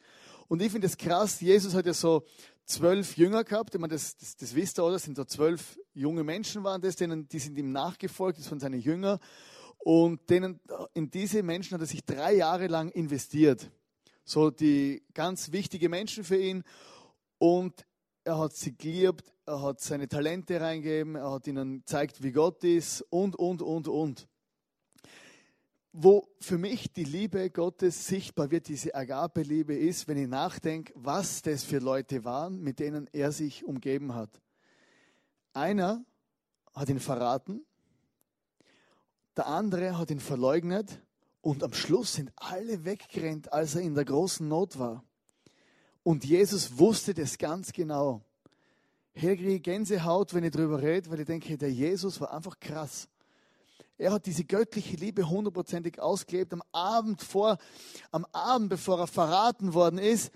Und 0.49 0.61
ich 0.61 0.71
finde 0.71 0.87
es 0.87 0.99
krass, 0.99 1.41
Jesus 1.41 1.75
hat 1.75 1.87
ja 1.87 1.95
so 1.95 2.25
zwölf 2.67 3.17
Jünger 3.17 3.45
gehabt, 3.45 3.75
ich 3.75 3.81
meine, 3.81 3.95
das, 3.95 4.17
das, 4.17 4.37
das 4.37 4.55
wisst 4.55 4.79
ihr, 4.79 4.85
oder? 4.85 4.95
Das 4.95 5.05
sind 5.05 5.17
so 5.17 5.25
zwölf 5.25 5.79
junge 5.95 6.23
Menschen 6.25 6.63
waren 6.63 6.81
das, 6.83 6.97
denen, 6.97 7.29
die 7.29 7.39
sind 7.39 7.57
ihm 7.57 7.73
nachgefolgt, 7.73 8.39
das 8.39 8.51
waren 8.51 8.61
seine 8.61 8.77
Jünger. 8.77 9.19
Und 9.83 10.29
denen, 10.29 10.61
in 10.95 11.11
diese 11.11 11.43
Menschen 11.43 11.75
hat 11.75 11.81
er 11.81 11.87
sich 11.87 12.05
drei 12.05 12.35
Jahre 12.35 12.67
lang 12.67 12.91
investiert. 12.91 13.71
So 14.25 14.51
die 14.51 15.03
ganz 15.15 15.53
wichtige 15.53 15.89
Menschen 15.89 16.23
für 16.23 16.37
ihn. 16.37 16.63
Und 17.39 17.87
er 18.25 18.39
hat 18.39 18.55
sie 18.55 18.77
geliebt, 18.77 19.33
er 19.47 19.63
hat 19.63 19.81
seine 19.81 20.07
Talente 20.07 20.61
reingegeben, 20.61 21.17
er 21.17 21.31
hat 21.33 21.47
ihnen 21.47 21.79
gezeigt, 21.79 22.23
wie 22.23 22.33
Gott 22.33 22.63
ist 22.63 23.03
und, 23.11 23.35
und, 23.37 23.63
und, 23.63 23.89
und. 23.89 24.29
Wo 25.93 26.29
für 26.39 26.59
mich 26.59 26.93
die 26.93 27.05
Liebe 27.05 27.51
Gottes 27.51 28.07
sichtbar 28.07 28.51
wird, 28.51 28.69
diese 28.69 28.95
Agape-Liebe 28.95 29.75
ist, 29.75 30.07
wenn 30.07 30.19
ich 30.19 30.29
nachdenke, 30.29 30.93
was 30.95 31.43
das 31.43 31.65
für 31.65 31.79
Leute 31.79 32.25
waren, 32.25 32.61
mit 32.61 32.79
denen 32.79 33.09
er 33.13 33.33
sich 33.33 33.65
umgeben 33.65 34.15
hat. 34.15 34.31
Einer 35.53 36.05
hat 36.75 36.89
ihn 36.91 37.01
verraten, 37.01 37.67
der 39.41 39.47
andere 39.47 39.97
hat 39.97 40.11
ihn 40.11 40.21
verleugnet 40.21 41.01
und 41.41 41.65
am 41.65 41.73
Schluss 41.73 42.13
sind 42.13 42.31
alle 42.37 42.85
weggerannt, 42.85 43.51
als 43.55 43.75
er 43.75 43.81
in 43.81 43.95
der 43.95 44.05
großen 44.05 44.47
Not 44.47 44.79
war. 44.79 45.03
Und 46.03 46.27
Jesus 46.27 46.79
wusste 46.79 47.15
das 47.15 47.39
ganz 47.39 47.73
genau. 47.73 48.21
Hier 49.15 49.37
kriege 49.37 49.55
ich 49.55 49.63
Gänsehaut, 49.63 50.35
wenn 50.35 50.45
ich 50.45 50.51
darüber 50.51 50.83
rede, 50.83 51.11
weil 51.11 51.21
ich 51.21 51.27
denke, 51.27 51.57
der 51.57 51.73
Jesus 51.73 52.21
war 52.21 52.35
einfach 52.35 52.61
krass. 52.61 53.09
Er 53.97 54.13
hat 54.13 54.27
diese 54.27 54.45
göttliche 54.45 54.97
Liebe 54.97 55.27
hundertprozentig 55.27 55.99
ausgelebt. 55.99 56.53
Am 56.53 56.63
Abend 56.71 57.23
vor, 57.23 57.57
am 58.11 58.27
Abend, 58.33 58.69
bevor 58.69 58.99
er 58.99 59.07
verraten 59.07 59.73
worden 59.73 59.99
ist, 59.99 60.33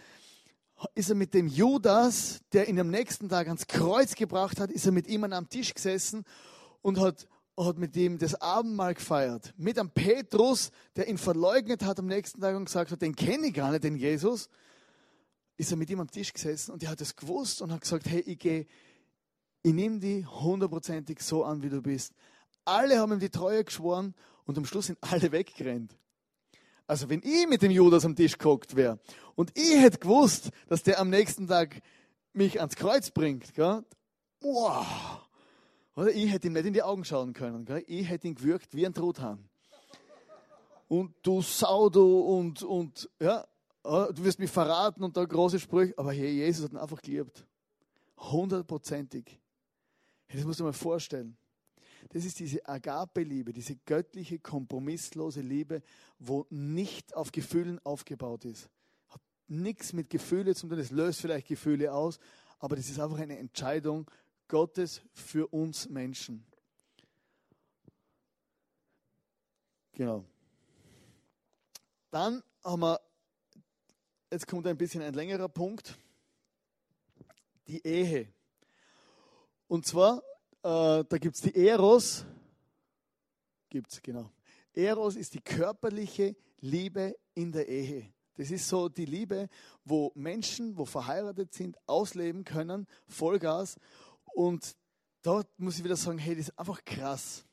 ist 0.94 1.10
er 1.10 1.14
mit 1.14 1.34
dem 1.34 1.46
Judas, 1.46 2.40
der 2.54 2.70
ihn 2.70 2.80
am 2.80 2.88
nächsten 2.88 3.28
Tag 3.28 3.48
ans 3.48 3.66
Kreuz 3.66 4.14
gebracht 4.14 4.60
hat, 4.60 4.70
ist 4.70 4.86
er 4.86 4.92
mit 4.92 5.08
ihm 5.08 5.24
am 5.24 5.50
Tisch 5.50 5.74
gesessen 5.74 6.24
und 6.80 6.98
hat 6.98 7.28
hat 7.56 7.78
mit 7.78 7.94
ihm 7.96 8.18
das 8.18 8.34
Abendmahl 8.40 8.94
gefeiert. 8.94 9.54
Mit 9.56 9.78
einem 9.78 9.90
Petrus, 9.90 10.70
der 10.96 11.08
ihn 11.08 11.18
verleugnet 11.18 11.84
hat 11.84 11.98
am 11.98 12.06
nächsten 12.06 12.40
Tag 12.40 12.56
und 12.56 12.64
gesagt 12.64 12.90
hat, 12.90 13.02
den 13.02 13.14
kenne 13.14 13.48
ich 13.48 13.54
gar 13.54 13.70
nicht, 13.70 13.84
den 13.84 13.96
Jesus, 13.96 14.48
ist 15.56 15.70
er 15.70 15.76
mit 15.76 15.90
ihm 15.90 16.00
am 16.00 16.10
Tisch 16.10 16.32
gesessen 16.32 16.72
und 16.72 16.82
er 16.82 16.90
hat 16.90 17.00
es 17.00 17.14
gewusst 17.14 17.62
und 17.62 17.72
hat 17.72 17.82
gesagt, 17.82 18.06
hey, 18.06 18.20
ich 18.20 18.38
gehe, 18.38 18.66
ich 19.62 19.72
nehme 19.72 20.00
dich 20.00 20.26
hundertprozentig 20.26 21.20
so 21.20 21.44
an, 21.44 21.62
wie 21.62 21.68
du 21.68 21.80
bist. 21.80 22.12
Alle 22.64 22.98
haben 22.98 23.12
ihm 23.12 23.20
die 23.20 23.30
Treue 23.30 23.64
geschworen 23.64 24.14
und 24.44 24.58
am 24.58 24.66
Schluss 24.66 24.86
sind 24.86 24.98
alle 25.00 25.30
weggerannt. 25.30 25.96
Also 26.86 27.08
wenn 27.08 27.22
ich 27.22 27.48
mit 27.48 27.62
dem 27.62 27.70
Judas 27.70 28.04
am 28.04 28.16
Tisch 28.16 28.36
geguckt 28.36 28.76
wäre 28.76 28.98
und 29.36 29.56
ich 29.56 29.80
hätte 29.80 29.98
gewusst, 29.98 30.50
dass 30.68 30.82
der 30.82 30.98
am 31.00 31.08
nächsten 31.08 31.46
Tag 31.46 31.80
mich 32.32 32.60
ans 32.60 32.76
Kreuz 32.76 33.10
bringt, 33.10 33.54
gell? 33.54 33.84
wow, 34.40 35.23
oder 35.96 36.12
ich 36.12 36.30
hätte 36.30 36.48
ihm 36.48 36.54
nicht 36.54 36.66
in 36.66 36.72
die 36.72 36.82
Augen 36.82 37.04
schauen 37.04 37.32
können. 37.32 37.64
Gell? 37.64 37.84
Ich 37.86 38.08
hätte 38.08 38.26
ihn 38.26 38.34
gewürgt 38.34 38.74
wie 38.74 38.86
ein 38.86 38.94
Truthahn. 38.94 39.48
Und 40.88 41.14
du 41.22 41.40
Sau, 41.40 41.88
du 41.88 42.20
und, 42.20 42.62
und 42.62 43.08
ja, 43.20 43.46
du 43.82 44.24
wirst 44.24 44.38
mich 44.38 44.50
verraten 44.50 45.02
und 45.02 45.16
da 45.16 45.24
große 45.24 45.58
Sprüche. 45.60 45.94
Aber 45.96 46.12
hey, 46.12 46.30
Jesus 46.30 46.64
hat 46.64 46.72
ihn 46.72 46.78
einfach 46.78 47.00
geliebt. 47.00 47.44
Hundertprozentig. 48.18 49.38
Das 50.28 50.44
musst 50.44 50.58
du 50.58 50.64
dir 50.64 50.68
mal 50.68 50.72
vorstellen. 50.72 51.36
Das 52.10 52.24
ist 52.24 52.38
diese 52.38 52.66
Agape-Liebe, 52.68 53.52
diese 53.52 53.76
göttliche, 53.76 54.38
kompromisslose 54.38 55.40
Liebe, 55.40 55.82
wo 56.18 56.46
nicht 56.50 57.14
auf 57.14 57.32
Gefühlen 57.32 57.80
aufgebaut 57.84 58.44
ist. 58.44 58.68
Hat 59.08 59.20
nichts 59.48 59.92
mit 59.92 60.10
Gefühlen 60.10 60.54
zu 60.54 60.68
tun, 60.68 60.78
es 60.78 60.90
löst 60.90 61.20
vielleicht 61.20 61.48
Gefühle 61.48 61.92
aus, 61.92 62.18
aber 62.58 62.76
das 62.76 62.88
ist 62.88 63.00
einfach 63.00 63.18
eine 63.18 63.38
Entscheidung 63.38 64.10
Gottes 64.48 65.02
für 65.12 65.46
uns 65.48 65.88
Menschen. 65.88 66.44
Genau. 69.92 70.24
Dann 72.10 72.42
haben 72.62 72.80
wir, 72.80 73.00
jetzt 74.30 74.46
kommt 74.46 74.66
ein 74.66 74.76
bisschen 74.76 75.02
ein 75.02 75.14
längerer 75.14 75.48
Punkt, 75.48 75.96
die 77.66 77.84
Ehe. 77.86 78.32
Und 79.68 79.86
zwar, 79.86 80.18
äh, 80.62 81.04
da 81.04 81.18
gibt 81.18 81.36
es 81.36 81.42
die 81.42 81.54
Eros, 81.54 82.24
gibt 83.68 83.92
es, 83.92 84.02
genau. 84.02 84.30
Eros 84.72 85.16
ist 85.16 85.34
die 85.34 85.40
körperliche 85.40 86.36
Liebe 86.60 87.16
in 87.34 87.52
der 87.52 87.68
Ehe. 87.68 88.12
Das 88.36 88.50
ist 88.50 88.68
so 88.68 88.88
die 88.88 89.04
Liebe, 89.04 89.48
wo 89.84 90.10
Menschen, 90.16 90.76
wo 90.76 90.84
verheiratet 90.84 91.52
sind, 91.52 91.78
ausleben 91.86 92.44
können, 92.44 92.86
Vollgas. 93.06 93.78
Und 94.34 94.76
da 95.22 95.42
muss 95.56 95.78
ich 95.78 95.84
wieder 95.84 95.96
sagen, 95.96 96.18
hey, 96.18 96.34
das 96.34 96.48
ist 96.48 96.58
einfach 96.58 96.84
krass. 96.84 97.44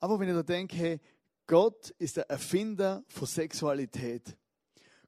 Aber 0.00 0.18
wenn 0.18 0.28
ich 0.28 0.34
da 0.34 0.42
denke, 0.42 0.76
hey, 0.76 1.00
Gott 1.46 1.90
ist 1.98 2.16
der 2.16 2.28
Erfinder 2.28 3.04
von 3.08 3.26
Sexualität. 3.26 4.36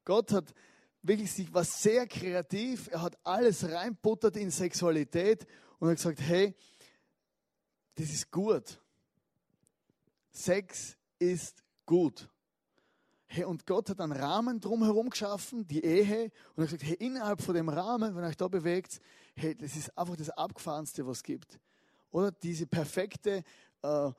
Gott 0.05 0.31
hat 0.31 0.53
wirklich 1.01 1.31
sich 1.31 1.51
was 1.53 1.81
sehr 1.81 2.07
kreativ, 2.07 2.87
er 2.91 3.01
hat 3.01 3.17
alles 3.23 3.69
reinputtert 3.69 4.37
in 4.37 4.51
Sexualität 4.51 5.45
und 5.79 5.89
hat 5.89 5.97
gesagt, 5.97 6.21
hey, 6.21 6.55
das 7.95 8.09
ist 8.09 8.31
gut. 8.31 8.79
Sex 10.31 10.97
ist 11.19 11.63
gut. 11.85 12.29
Hey, 13.25 13.45
und 13.45 13.65
Gott 13.65 13.89
hat 13.89 14.01
einen 14.01 14.11
Rahmen 14.11 14.59
drumherum 14.59 15.09
geschaffen, 15.09 15.67
die 15.67 15.83
Ehe, 15.83 16.31
und 16.55 16.63
hat 16.63 16.71
gesagt, 16.71 16.83
hey, 16.83 16.95
innerhalb 16.95 17.41
von 17.41 17.55
dem 17.55 17.69
Rahmen, 17.69 18.15
wenn 18.15 18.23
euch 18.23 18.37
da 18.37 18.47
bewegt, 18.47 18.99
hey, 19.35 19.55
das 19.55 19.75
ist 19.75 19.97
einfach 19.97 20.15
das 20.15 20.29
Abgefahrenste, 20.29 21.05
was 21.05 21.17
es 21.17 21.23
gibt. 21.23 21.59
Oder 22.11 22.31
diese 22.31 22.67
perfekte 22.67 23.43
äh, 23.81 24.11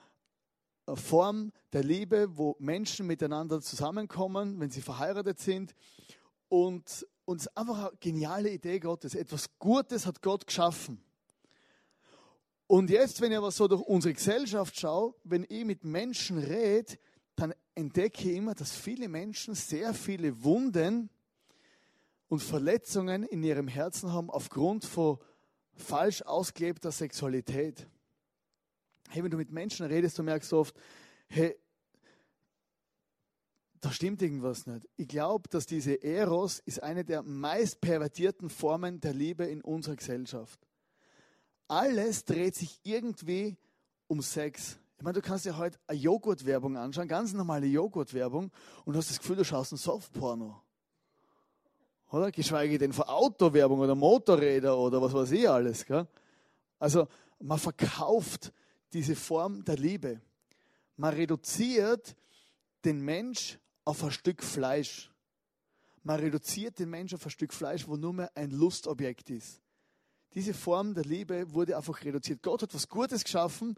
äh, 0.86 0.96
Form 0.96 1.52
der 1.72 1.84
Liebe, 1.84 2.36
wo 2.36 2.56
Menschen 2.58 3.06
miteinander 3.06 3.60
zusammenkommen, 3.60 4.58
wenn 4.60 4.70
sie 4.70 4.82
verheiratet 4.82 5.38
sind. 5.38 5.74
Und 6.48 7.06
uns 7.24 7.48
einfach 7.56 7.88
eine 7.88 7.96
geniale 8.00 8.50
Idee 8.50 8.78
Gottes. 8.78 9.14
Etwas 9.14 9.48
Gutes 9.58 10.06
hat 10.06 10.20
Gott 10.22 10.46
geschaffen. 10.46 11.02
Und 12.66 12.90
jetzt, 12.90 13.20
wenn 13.20 13.32
ich 13.32 13.38
aber 13.38 13.50
so 13.50 13.68
durch 13.68 13.82
unsere 13.82 14.14
Gesellschaft 14.14 14.78
schaue, 14.78 15.14
wenn 15.24 15.44
ich 15.48 15.64
mit 15.64 15.84
Menschen 15.84 16.38
rede, 16.38 16.98
dann 17.36 17.54
entdecke 17.74 18.30
ich 18.30 18.36
immer, 18.36 18.54
dass 18.54 18.72
viele 18.72 19.08
Menschen 19.08 19.54
sehr 19.54 19.94
viele 19.94 20.42
Wunden 20.42 21.10
und 22.32 22.42
Verletzungen 22.42 23.24
in 23.24 23.42
ihrem 23.42 23.68
Herzen 23.68 24.10
haben 24.10 24.30
aufgrund 24.30 24.86
von 24.86 25.18
falsch 25.74 26.22
ausgelebter 26.22 26.90
Sexualität. 26.90 27.86
Hey, 29.10 29.22
wenn 29.22 29.30
du 29.30 29.36
mit 29.36 29.52
Menschen 29.52 29.84
redest, 29.84 30.18
du 30.18 30.22
merkst 30.22 30.50
oft, 30.54 30.74
hey, 31.28 31.54
da 33.82 33.92
stimmt 33.92 34.22
irgendwas 34.22 34.66
nicht. 34.66 34.88
Ich 34.96 35.08
glaube, 35.08 35.46
dass 35.50 35.66
diese 35.66 36.02
Eros 36.02 36.60
ist 36.60 36.82
eine 36.82 37.04
der 37.04 37.22
meist 37.22 37.82
pervertierten 37.82 38.48
Formen 38.48 38.98
der 38.98 39.12
Liebe 39.12 39.44
in 39.44 39.60
unserer 39.60 39.96
Gesellschaft. 39.96 40.58
Alles 41.68 42.24
dreht 42.24 42.54
sich 42.54 42.80
irgendwie 42.82 43.58
um 44.06 44.22
Sex. 44.22 44.78
Ich 44.96 45.02
meine, 45.02 45.20
du 45.20 45.20
kannst 45.20 45.44
dir 45.44 45.58
heute 45.58 45.78
eine 45.86 45.98
Joghurt-Werbung 45.98 46.78
anschauen, 46.78 47.08
ganz 47.08 47.34
normale 47.34 47.66
Joghurt-Werbung, 47.66 48.50
und 48.86 48.96
hast 48.96 49.10
das 49.10 49.18
Gefühl, 49.18 49.36
du 49.36 49.44
schaust 49.44 49.72
ein 49.72 49.76
Softporno. 49.76 50.62
Oder? 52.12 52.30
Geschweige 52.30 52.76
denn 52.76 52.92
von 52.92 53.06
Autowerbung 53.06 53.80
oder 53.80 53.94
Motorräder 53.94 54.76
oder 54.76 55.00
was 55.00 55.14
weiß 55.14 55.30
ich 55.32 55.48
alles. 55.48 55.84
Gell? 55.84 56.06
Also, 56.78 57.08
man 57.40 57.58
verkauft 57.58 58.52
diese 58.92 59.16
Form 59.16 59.64
der 59.64 59.76
Liebe. 59.76 60.20
Man 60.96 61.14
reduziert 61.14 62.14
den 62.84 63.00
Mensch 63.00 63.58
auf 63.84 64.04
ein 64.04 64.10
Stück 64.10 64.42
Fleisch. 64.42 65.10
Man 66.02 66.20
reduziert 66.20 66.78
den 66.78 66.90
Mensch 66.90 67.14
auf 67.14 67.24
ein 67.24 67.30
Stück 67.30 67.54
Fleisch, 67.54 67.88
wo 67.88 67.96
nur 67.96 68.12
mehr 68.12 68.30
ein 68.34 68.50
Lustobjekt 68.50 69.30
ist. 69.30 69.62
Diese 70.34 70.52
Form 70.52 70.92
der 70.92 71.04
Liebe 71.04 71.50
wurde 71.54 71.76
einfach 71.76 72.04
reduziert. 72.04 72.42
Gott 72.42 72.62
hat 72.62 72.74
was 72.74 72.88
Gutes 72.88 73.24
geschaffen 73.24 73.74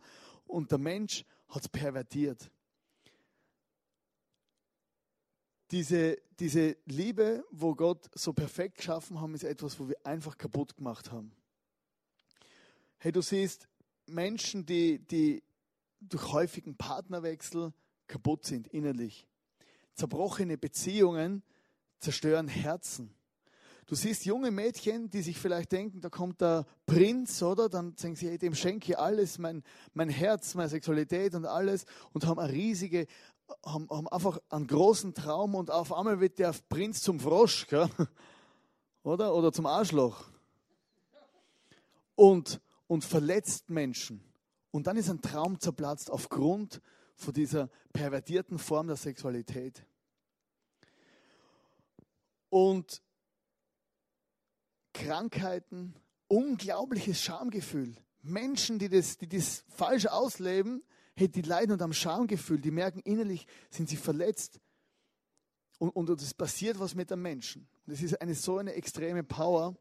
und 0.46 0.72
der 0.72 0.78
Mensch 0.78 1.24
hat 1.48 1.62
es 1.62 1.68
pervertiert. 1.68 2.50
Diese, 5.74 6.18
diese 6.38 6.76
Liebe, 6.86 7.44
wo 7.50 7.74
Gott 7.74 8.08
so 8.14 8.32
perfekt 8.32 8.76
geschaffen 8.76 9.20
hat, 9.20 9.30
ist 9.30 9.42
etwas, 9.42 9.80
wo 9.80 9.88
wir 9.88 9.96
einfach 10.06 10.38
kaputt 10.38 10.76
gemacht 10.76 11.10
haben. 11.10 11.32
Hey, 12.98 13.10
du 13.10 13.20
siehst 13.20 13.66
Menschen, 14.06 14.64
die, 14.64 15.00
die 15.00 15.42
durch 15.98 16.32
häufigen 16.32 16.76
Partnerwechsel 16.76 17.72
kaputt 18.06 18.44
sind 18.44 18.68
innerlich. 18.68 19.26
Zerbrochene 19.94 20.58
Beziehungen 20.58 21.42
zerstören 21.98 22.46
Herzen. 22.46 23.12
Du 23.86 23.94
siehst 23.96 24.24
junge 24.24 24.50
Mädchen, 24.50 25.10
die 25.10 25.20
sich 25.20 25.38
vielleicht 25.38 25.72
denken, 25.72 26.00
da 26.00 26.08
kommt 26.08 26.40
der 26.40 26.64
Prinz, 26.86 27.42
oder? 27.42 27.68
Dann 27.68 27.94
denken 27.96 28.16
sie, 28.16 28.28
hey, 28.28 28.38
dem 28.38 28.54
schenke 28.54 28.92
ich 28.92 28.98
alles, 28.98 29.38
mein, 29.38 29.62
mein 29.92 30.08
Herz, 30.08 30.54
meine 30.54 30.70
Sexualität 30.70 31.34
und 31.34 31.44
alles 31.44 31.84
und 32.12 32.24
haben 32.26 32.38
eine 32.38 32.50
riesige, 32.50 33.06
haben, 33.64 33.88
haben 33.90 34.08
einfach 34.08 34.38
einen 34.50 34.66
großen 34.66 35.14
Traum 35.14 35.54
und 35.54 35.70
auf 35.70 35.92
einmal 35.92 36.20
wird 36.20 36.38
der 36.38 36.54
Prinz 36.68 37.02
zum 37.02 37.20
Frosch, 37.20 37.66
gell? 37.66 37.88
oder? 39.02 39.34
Oder 39.34 39.52
zum 39.52 39.66
Arschloch. 39.66 40.24
Und, 42.14 42.60
und 42.86 43.04
verletzt 43.04 43.70
Menschen. 43.70 44.22
Und 44.70 44.86
dann 44.86 44.96
ist 44.96 45.08
ein 45.08 45.20
Traum 45.20 45.60
zerplatzt 45.60 46.10
aufgrund 46.10 46.80
von 47.16 47.32
dieser 47.32 47.68
pervertierten 47.92 48.58
Form 48.58 48.86
der 48.86 48.96
Sexualität. 48.96 49.86
Und 52.48 53.02
Krankheiten, 54.92 55.94
unglaubliches 56.28 57.20
Schamgefühl. 57.20 57.96
Menschen, 58.22 58.78
die 58.78 58.88
das, 58.88 59.18
die 59.18 59.28
das 59.28 59.64
falsch 59.68 60.06
ausleben, 60.06 60.82
hey, 61.14 61.28
die 61.28 61.42
leiden 61.42 61.72
unter 61.72 61.84
am 61.84 61.92
Schamgefühl, 61.92 62.60
die 62.60 62.70
merken 62.70 63.00
innerlich, 63.00 63.46
sind 63.70 63.88
sie 63.88 63.96
verletzt. 63.96 64.60
Und, 65.78 65.90
und 65.90 66.10
es 66.10 66.34
passiert 66.34 66.78
was 66.78 66.94
mit 66.94 67.10
dem 67.10 67.22
Menschen. 67.22 67.66
Das 67.86 68.00
ist 68.02 68.20
eine 68.20 68.34
so 68.34 68.58
eine 68.58 68.74
extreme 68.74 69.22
Power. 69.22 69.74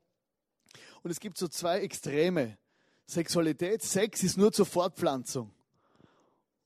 Und 1.02 1.12
es 1.12 1.19
gibt 1.19 1.38
so 1.38 1.48
zwei 1.48 1.80
Extreme. 1.80 2.58
Sexualität, 3.06 3.84
Sex 3.84 4.24
ist 4.24 4.38
nur 4.38 4.52
zur 4.52 4.65
Fortpflanzung. 4.65 5.52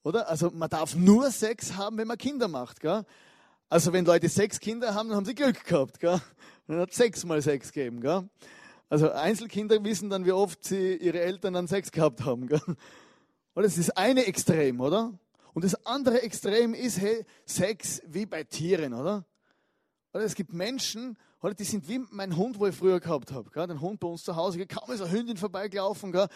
Oder? 0.03 0.30
Also 0.30 0.51
man 0.51 0.69
darf 0.69 0.95
nur 0.95 1.32
Sex 1.32 1.75
haben, 1.75 1.97
wenn 1.97 2.08
man 2.08 2.17
Kinder 2.17 2.47
macht. 2.47 2.80
Gell? 2.80 3.06
Also 3.69 3.91
wenn 3.91 4.06
Leute 4.06 4.30
sechs 4.30 4.60
Kinder 4.60 4.93
haben, 4.93 5.10
dann 5.10 5.17
haben 5.17 5.25
sie 5.25 5.36
Glück 5.36 5.65
gehabt. 5.65 5.99
Gell? 5.99 6.21
Dann 6.67 6.80
hat 6.80 6.93
sechs 6.93 7.25
mal 7.25 7.41
Sex 7.41 7.71
gegeben. 7.73 7.99
Gell? 7.99 8.30
Also 8.89 9.12
Einzelkinder 9.12 9.84
wissen 9.84 10.10
dann, 10.10 10.25
wie 10.25 10.32
oft 10.32 10.63
sie 10.63 10.95
ihre 10.95 11.19
Eltern 11.19 11.56
dann 11.56 11.67
Sex 11.67 11.91
gehabt 11.91 12.23
haben. 12.23 12.47
Gell? 12.47 12.62
Und 13.57 13.63
das 13.63 13.75
ist 13.79 13.97
eine 13.97 14.27
Extrem, 14.27 14.79
oder? 14.79 15.17
Und 15.55 15.63
das 15.63 15.83
andere 15.83 16.21
Extrem 16.21 16.75
ist 16.75 16.99
hey, 16.99 17.25
Sex 17.43 18.03
wie 18.05 18.27
bei 18.27 18.43
Tieren, 18.43 18.93
oder? 18.93 19.25
Oder 20.13 20.25
es 20.25 20.35
gibt 20.35 20.53
Menschen, 20.53 21.17
oder 21.41 21.55
die 21.55 21.63
sind 21.63 21.87
wie 21.89 21.97
mein 22.11 22.37
Hund, 22.37 22.59
wo 22.59 22.67
ich 22.67 22.75
früher 22.75 22.99
gehabt 22.99 23.31
habe. 23.31 23.49
Gell? 23.49 23.65
Den 23.65 23.81
Hund 23.81 23.99
bei 23.99 24.07
uns 24.07 24.23
zu 24.23 24.35
Hause, 24.35 24.63
kaum 24.67 24.91
ist 24.91 25.01
eine 25.01 25.09
Hündin 25.09 25.37
vorbeigelaufen, 25.37 26.11
gell? 26.11 26.27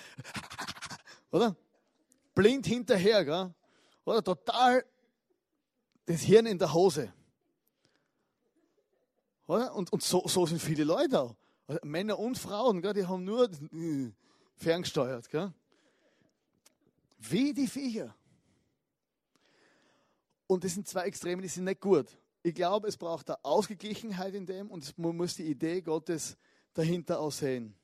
oder? 1.32 1.56
Blind 2.34 2.66
hinterher, 2.66 3.24
gell? 3.24 3.54
oder? 4.04 4.24
Total 4.24 4.84
das 6.08 6.22
Hirn 6.22 6.48
in 6.48 6.58
der 6.58 6.74
Hose. 6.74 7.14
Oder? 9.46 9.76
Und, 9.76 9.94
und 9.94 10.02
so, 10.02 10.28
so 10.28 10.48
sind 10.48 10.60
viele 10.60 10.86
Leute 10.86 11.22
auch. 11.22 11.36
Also 11.68 11.82
Männer 11.84 12.18
und 12.18 12.40
Frauen, 12.40 12.82
gell, 12.82 12.94
die 12.96 13.06
haben 13.06 13.26
nur 13.26 13.48
ferngesteuert. 14.56 15.30
Gell? 15.30 15.54
Wie 17.30 17.54
die 17.54 17.68
Viecher. 17.68 18.16
Und 20.48 20.64
das 20.64 20.74
sind 20.74 20.88
zwei 20.88 21.04
Extreme, 21.04 21.42
die 21.42 21.48
sind 21.48 21.66
nicht 21.66 21.80
gut. 21.80 22.18
Ich 22.44 22.56
glaube, 22.56 22.88
es 22.88 22.98
braucht 22.98 23.30
eine 23.30 23.44
Ausgeglichenheit 23.46 24.34
in 24.34 24.46
dem 24.46 24.70
und 24.70 24.98
man 24.98 25.16
muss 25.16 25.36
die 25.36 25.46
Idee 25.46 25.82
Gottes 25.82 26.38
dahinter 26.74 27.20
auch 27.20 27.32
sehen. 27.32 27.76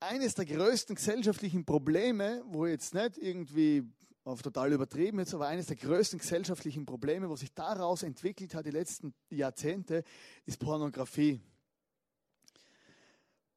Eines 0.00 0.34
der 0.34 0.44
größten 0.44 0.96
gesellschaftlichen 0.96 1.64
Probleme, 1.64 2.42
wo 2.46 2.66
jetzt 2.66 2.92
nicht 2.92 3.18
irgendwie 3.18 3.84
auf 4.24 4.42
total 4.42 4.72
übertrieben 4.72 5.18
jetzt, 5.18 5.34
aber 5.34 5.48
eines 5.48 5.66
der 5.66 5.76
größten 5.76 6.18
gesellschaftlichen 6.18 6.84
Probleme, 6.84 7.28
was 7.30 7.40
sich 7.40 7.52
daraus 7.54 8.02
entwickelt 8.02 8.54
hat 8.54 8.66
die 8.66 8.70
letzten 8.70 9.14
Jahrzehnte, 9.30 10.04
ist 10.44 10.58
Pornografie. 10.58 11.40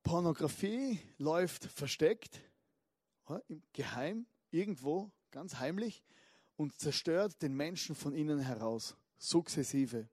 Pornografie 0.03 0.99
läuft 1.17 1.65
versteckt, 1.65 2.41
im 3.47 3.63
Geheim, 3.73 4.25
irgendwo, 4.51 5.11
ganz 5.31 5.55
heimlich 5.55 6.03
und 6.55 6.79
zerstört 6.79 7.41
den 7.41 7.53
Menschen 7.53 7.95
von 7.95 8.13
innen 8.13 8.39
heraus, 8.39 8.95
sukzessive. 9.17 10.07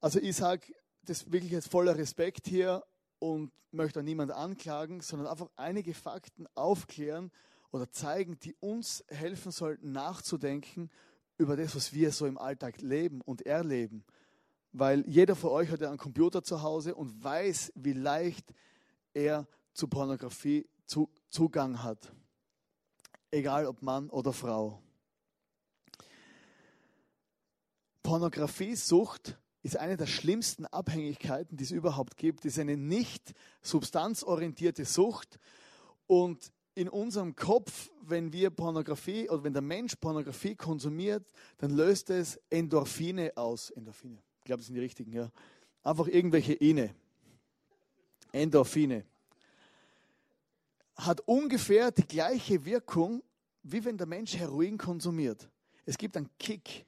Also 0.00 0.20
ich 0.20 0.36
sage 0.36 0.74
das 1.02 1.30
wirklich 1.32 1.52
jetzt 1.52 1.70
voller 1.70 1.96
Respekt 1.96 2.46
hier 2.46 2.84
und 3.18 3.52
möchte 3.70 4.00
auch 4.00 4.04
niemand 4.04 4.32
anklagen, 4.32 5.00
sondern 5.00 5.28
einfach 5.28 5.50
einige 5.56 5.94
Fakten 5.94 6.46
aufklären, 6.54 7.30
oder 7.74 7.90
zeigen, 7.90 8.38
die 8.38 8.54
uns 8.60 9.04
helfen 9.08 9.50
sollten, 9.50 9.90
nachzudenken 9.90 10.90
über 11.38 11.56
das, 11.56 11.74
was 11.74 11.92
wir 11.92 12.12
so 12.12 12.24
im 12.24 12.38
Alltag 12.38 12.80
leben 12.80 13.20
und 13.20 13.44
erleben. 13.44 14.04
Weil 14.70 15.04
jeder 15.08 15.34
von 15.34 15.50
euch 15.50 15.70
hat 15.70 15.80
ja 15.80 15.88
einen 15.88 15.98
Computer 15.98 16.44
zu 16.44 16.62
Hause 16.62 16.94
und 16.94 17.24
weiß, 17.24 17.72
wie 17.74 17.92
leicht 17.92 18.54
er 19.12 19.48
zu 19.74 19.88
Pornografie 19.88 20.66
Zugang 21.28 21.82
hat. 21.82 22.12
Egal 23.30 23.66
ob 23.66 23.82
Mann 23.82 24.08
oder 24.10 24.32
Frau. 24.32 24.80
Pornografiesucht 28.02 29.38
ist 29.62 29.78
eine 29.78 29.96
der 29.96 30.06
schlimmsten 30.06 30.66
Abhängigkeiten, 30.66 31.56
die 31.56 31.64
es 31.64 31.70
überhaupt 31.70 32.16
gibt. 32.16 32.44
Es 32.44 32.54
ist 32.54 32.58
eine 32.60 32.76
nicht 32.76 33.32
substanzorientierte 33.62 34.84
Sucht 34.84 35.38
und 36.06 36.52
in 36.74 36.88
unserem 36.88 37.34
Kopf, 37.34 37.90
wenn 38.02 38.32
wir 38.32 38.50
Pornografie 38.50 39.28
oder 39.30 39.44
wenn 39.44 39.52
der 39.52 39.62
Mensch 39.62 39.96
Pornografie 39.96 40.54
konsumiert, 40.54 41.24
dann 41.58 41.70
löst 41.70 42.10
es 42.10 42.38
Endorphine 42.50 43.32
aus. 43.36 43.70
Endorphine, 43.70 44.18
ich 44.38 44.44
glaube, 44.44 44.58
das 44.58 44.66
sind 44.66 44.74
die 44.74 44.80
richtigen, 44.80 45.12
ja. 45.12 45.30
Einfach 45.82 46.08
irgendwelche 46.08 46.54
Ine. 46.54 46.94
Endorphine. 48.32 49.04
Hat 50.96 51.20
ungefähr 51.22 51.90
die 51.90 52.06
gleiche 52.06 52.64
Wirkung, 52.64 53.22
wie 53.62 53.84
wenn 53.84 53.98
der 53.98 54.06
Mensch 54.06 54.36
Heroin 54.36 54.78
konsumiert. 54.78 55.48
Es 55.84 55.98
gibt 55.98 56.16
einen 56.16 56.30
Kick. 56.38 56.86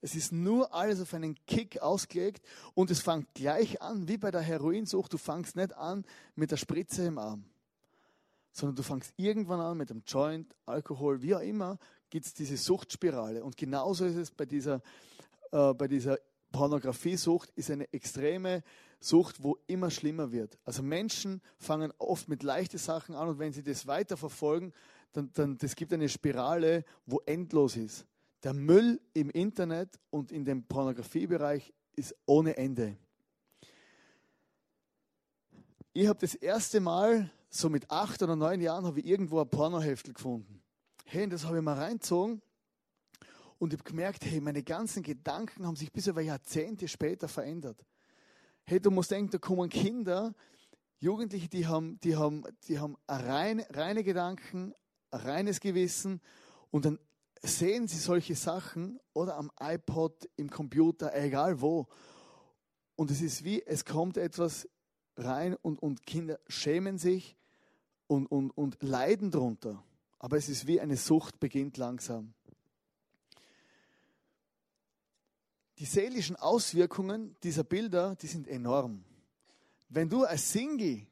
Es 0.00 0.14
ist 0.14 0.32
nur 0.32 0.72
alles 0.72 1.00
auf 1.00 1.12
einen 1.14 1.36
Kick 1.46 1.80
ausgelegt 1.80 2.46
und 2.74 2.90
es 2.90 3.00
fängt 3.00 3.34
gleich 3.34 3.82
an, 3.82 4.06
wie 4.06 4.16
bei 4.16 4.30
der 4.30 4.40
Heroinsucht. 4.40 5.12
Du 5.12 5.18
fangst 5.18 5.56
nicht 5.56 5.76
an 5.76 6.04
mit 6.36 6.50
der 6.50 6.56
Spritze 6.56 7.04
im 7.06 7.18
Arm 7.18 7.44
sondern 8.58 8.76
du 8.76 8.82
fängst 8.82 9.12
irgendwann 9.16 9.60
an 9.60 9.78
mit 9.78 9.90
dem 9.90 10.02
Joint, 10.04 10.54
Alkohol, 10.66 11.22
wie 11.22 11.34
auch 11.34 11.40
immer, 11.40 11.78
gibt 12.10 12.26
es 12.26 12.34
diese 12.34 12.56
Suchtspirale. 12.56 13.44
Und 13.44 13.56
genauso 13.56 14.04
ist 14.04 14.16
es 14.16 14.30
bei 14.30 14.46
dieser, 14.46 14.82
äh, 15.52 15.72
bei 15.74 15.86
dieser 15.86 16.18
Pornografiesucht, 16.50 17.50
ist 17.54 17.70
eine 17.70 17.90
extreme 17.92 18.62
Sucht, 19.00 19.42
wo 19.42 19.58
immer 19.66 19.90
schlimmer 19.90 20.32
wird. 20.32 20.58
Also 20.64 20.82
Menschen 20.82 21.40
fangen 21.56 21.92
oft 21.98 22.28
mit 22.28 22.42
leichten 22.42 22.78
Sachen 22.78 23.14
an 23.14 23.28
und 23.28 23.38
wenn 23.38 23.52
sie 23.52 23.62
das 23.62 23.86
weiterverfolgen, 23.86 24.72
dann, 25.12 25.30
dann 25.34 25.56
das 25.58 25.76
gibt 25.76 25.92
eine 25.92 26.08
Spirale, 26.08 26.84
wo 27.06 27.20
endlos 27.26 27.76
ist. 27.76 28.06
Der 28.42 28.54
Müll 28.54 29.00
im 29.14 29.30
Internet 29.30 29.98
und 30.10 30.32
in 30.32 30.44
dem 30.44 30.64
Pornografiebereich 30.64 31.72
ist 31.96 32.14
ohne 32.26 32.56
Ende. 32.56 32.96
Ich 35.92 36.06
habe 36.06 36.20
das 36.20 36.34
erste 36.34 36.80
Mal, 36.80 37.30
so 37.50 37.68
mit 37.68 37.90
acht 37.90 38.22
oder 38.22 38.36
neun 38.36 38.60
Jahren, 38.60 38.84
habe 38.84 39.00
ich 39.00 39.06
irgendwo 39.06 39.40
ein 39.40 39.48
Pornoheftel 39.48 40.12
gefunden. 40.12 40.62
Hey, 41.04 41.24
und 41.24 41.32
das 41.32 41.44
habe 41.44 41.56
ich 41.56 41.62
mal 41.62 41.78
reingezogen 41.78 42.42
und 43.58 43.72
ich 43.72 43.80
habe 43.80 43.88
gemerkt, 43.88 44.24
hey, 44.24 44.40
meine 44.40 44.62
ganzen 44.62 45.02
Gedanken 45.02 45.66
haben 45.66 45.74
sich 45.74 45.90
bis 45.90 46.06
über 46.06 46.20
Jahrzehnte 46.20 46.86
später 46.86 47.26
verändert. 47.26 47.84
Hey, 48.70 48.80
du 48.80 48.90
musst 48.90 49.10
denken, 49.10 49.30
da 49.30 49.38
kommen 49.38 49.70
Kinder, 49.70 50.34
Jugendliche, 50.98 51.48
die 51.48 51.66
haben, 51.66 51.98
die 52.00 52.16
haben, 52.16 52.44
die 52.64 52.78
haben 52.78 52.98
rein, 53.08 53.64
reine 53.70 54.04
Gedanken, 54.04 54.74
ein 55.10 55.20
reines 55.20 55.60
Gewissen 55.60 56.20
und 56.70 56.84
dann 56.84 56.98
sehen 57.40 57.88
sie 57.88 57.96
solche 57.96 58.34
Sachen 58.34 59.00
oder 59.14 59.38
am 59.38 59.50
iPod, 59.58 60.28
im 60.36 60.50
Computer, 60.50 61.14
egal 61.14 61.62
wo. 61.62 61.86
Und 62.94 63.10
es 63.10 63.22
ist 63.22 63.42
wie, 63.42 63.64
es 63.64 63.86
kommt 63.86 64.18
etwas 64.18 64.68
rein 65.16 65.56
und, 65.62 65.80
und 65.82 66.04
Kinder 66.04 66.38
schämen 66.46 66.98
sich 66.98 67.38
und, 68.06 68.26
und, 68.26 68.50
und 68.50 68.82
leiden 68.82 69.30
darunter. 69.30 69.82
Aber 70.18 70.36
es 70.36 70.50
ist 70.50 70.66
wie 70.66 70.78
eine 70.78 70.98
Sucht 70.98 71.40
beginnt 71.40 71.78
langsam. 71.78 72.34
Die 75.78 75.84
seelischen 75.84 76.34
Auswirkungen 76.34 77.36
dieser 77.44 77.62
Bilder, 77.62 78.16
die 78.16 78.26
sind 78.26 78.48
enorm. 78.48 79.04
Wenn 79.88 80.08
du 80.08 80.24
als 80.24 80.50
Single 80.50 81.06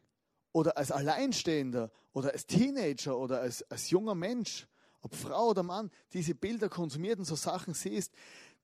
oder 0.50 0.76
als 0.76 0.90
Alleinstehender 0.90 1.92
oder 2.12 2.32
als 2.32 2.46
Teenager 2.46 3.16
oder 3.16 3.40
als, 3.40 3.62
als 3.70 3.90
junger 3.90 4.16
Mensch, 4.16 4.66
ob 5.02 5.14
Frau 5.14 5.50
oder 5.50 5.62
Mann, 5.62 5.90
diese 6.12 6.34
Bilder 6.34 6.68
konsumiert 6.68 7.20
und 7.20 7.26
so 7.26 7.36
Sachen 7.36 7.74
siehst, 7.74 8.12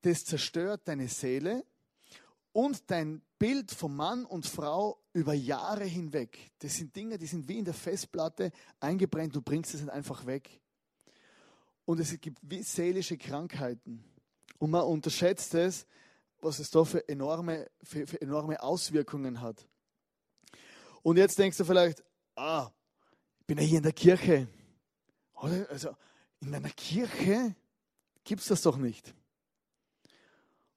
das 0.00 0.24
zerstört 0.24 0.82
deine 0.86 1.06
Seele 1.06 1.64
und 2.50 2.90
dein 2.90 3.22
Bild 3.38 3.70
von 3.70 3.94
Mann 3.94 4.24
und 4.24 4.44
Frau 4.44 4.98
über 5.12 5.34
Jahre 5.34 5.84
hinweg. 5.84 6.50
Das 6.58 6.74
sind 6.74 6.96
Dinge, 6.96 7.16
die 7.16 7.26
sind 7.26 7.46
wie 7.46 7.58
in 7.58 7.64
der 7.64 7.74
Festplatte 7.74 8.50
eingebrennt, 8.80 9.36
du 9.36 9.40
bringst 9.40 9.72
es 9.74 9.88
einfach 9.88 10.26
weg. 10.26 10.60
Und 11.84 12.00
es 12.00 12.20
gibt 12.20 12.38
wie 12.42 12.62
seelische 12.62 13.16
Krankheiten. 13.16 14.11
Und 14.62 14.70
man 14.70 14.84
unterschätzt 14.84 15.54
es, 15.54 15.88
was 16.40 16.60
es 16.60 16.70
da 16.70 16.84
für 16.84 17.08
enorme, 17.08 17.68
für, 17.82 18.06
für 18.06 18.22
enorme 18.22 18.62
Auswirkungen 18.62 19.40
hat. 19.40 19.66
Und 21.02 21.16
jetzt 21.16 21.36
denkst 21.36 21.56
du 21.56 21.64
vielleicht, 21.64 22.04
ah, 22.36 22.70
ich 23.40 23.46
bin 23.46 23.58
ja 23.58 23.64
hier 23.64 23.78
in 23.78 23.82
der 23.82 23.92
Kirche. 23.92 24.46
Also 25.34 25.96
in 26.38 26.54
einer 26.54 26.70
Kirche 26.70 27.56
gibt 28.22 28.42
es 28.42 28.46
das 28.46 28.62
doch 28.62 28.76
nicht. 28.76 29.12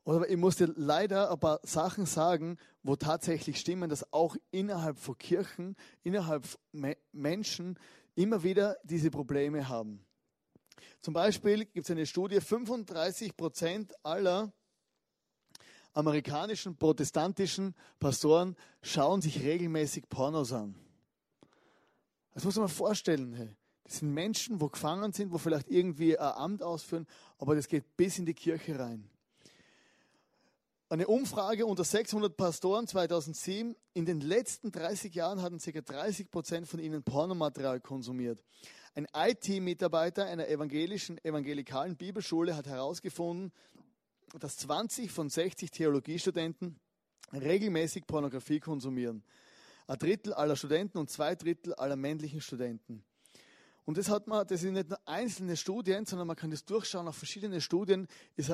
Oder 0.04 0.28
ich 0.32 0.38
muss 0.38 0.56
dir 0.56 0.74
leider 0.76 1.30
ein 1.30 1.40
paar 1.40 1.60
Sachen 1.62 2.08
sagen, 2.08 2.58
wo 2.82 2.96
tatsächlich 2.96 3.60
stimmen, 3.60 3.88
dass 3.88 4.12
auch 4.12 4.36
innerhalb 4.50 4.98
von 4.98 5.16
Kirchen, 5.16 5.76
innerhalb 6.02 6.48
von 6.48 6.96
Menschen 7.12 7.78
immer 8.16 8.42
wieder 8.42 8.78
diese 8.82 9.12
Probleme 9.12 9.70
haben. 9.70 10.04
Zum 11.02 11.14
Beispiel 11.14 11.66
gibt 11.66 11.86
es 11.86 11.92
eine 11.92 12.06
Studie, 12.06 12.42
35 12.42 13.36
Prozent 13.36 13.94
aller 14.04 14.52
amerikanischen 15.94 16.76
protestantischen 16.76 17.74
Pastoren 18.00 18.56
schauen 18.82 19.22
sich 19.22 19.42
regelmäßig 19.42 20.10
Pornos 20.10 20.52
an. 20.52 20.76
Das 22.34 22.44
muss 22.44 22.56
man 22.56 22.64
mal 22.64 22.70
vorstellen. 22.70 23.34
Hey. 23.34 23.56
Das 23.86 24.00
sind 24.00 24.14
Menschen, 24.14 24.60
wo 24.60 24.68
gefangen 24.68 25.14
sind, 25.14 25.32
wo 25.32 25.38
vielleicht 25.38 25.70
irgendwie 25.70 26.18
ein 26.18 26.34
Amt 26.34 26.64
ausführen, 26.64 27.08
aber 27.38 27.56
das 27.56 27.68
geht 27.68 27.96
bis 27.96 28.18
in 28.18 28.26
die 28.26 28.34
Kirche 28.34 28.78
rein. 28.78 29.10
Eine 30.90 31.08
Umfrage 31.08 31.66
unter 31.66 31.84
600 31.84 32.36
Pastoren 32.36 32.88
2007. 32.88 33.76
In 33.94 34.06
den 34.06 34.22
letzten 34.22 34.72
30 34.72 35.16
Jahren 35.16 35.42
hatten 35.42 35.60
ca. 35.60 35.82
30 35.82 36.30
Prozent 36.30 36.68
von 36.68 36.80
ihnen 36.80 37.04
Pornomaterial 37.04 37.80
konsumiert. 37.80 38.44
Ein 38.98 39.08
IT-Mitarbeiter 39.14 40.26
einer 40.26 40.48
evangelischen, 40.48 41.18
evangelikalen 41.26 41.98
Bibelschule 41.98 42.56
hat 42.56 42.66
herausgefunden, 42.66 43.52
dass 44.40 44.56
20 44.56 45.12
von 45.12 45.30
60 45.30 45.70
Theologiestudenten 45.70 46.80
regelmäßig 47.34 48.08
Pornografie 48.08 48.62
konsumieren. 48.62 49.22
Ein 49.88 50.00
Drittel 50.00 50.34
aller 50.34 50.56
Studenten 50.56 50.98
und 50.98 51.10
zwei 51.10 51.36
Drittel 51.36 51.74
aller 51.74 51.98
männlichen 51.98 52.40
Studenten. 52.40 53.04
Und 53.84 53.98
das 53.98 54.10
hat 54.10 54.28
man, 54.28 54.48
das 54.48 54.62
sind 54.62 54.76
nicht 54.76 54.88
nur 54.88 55.00
einzelne 55.06 55.58
Studien, 55.58 56.06
sondern 56.06 56.28
man 56.28 56.38
kann 56.38 56.52
das 56.52 56.64
durchschauen 56.64 57.10
auf 57.10 57.18
verschiedene 57.18 57.60
Studien, 57.60 58.08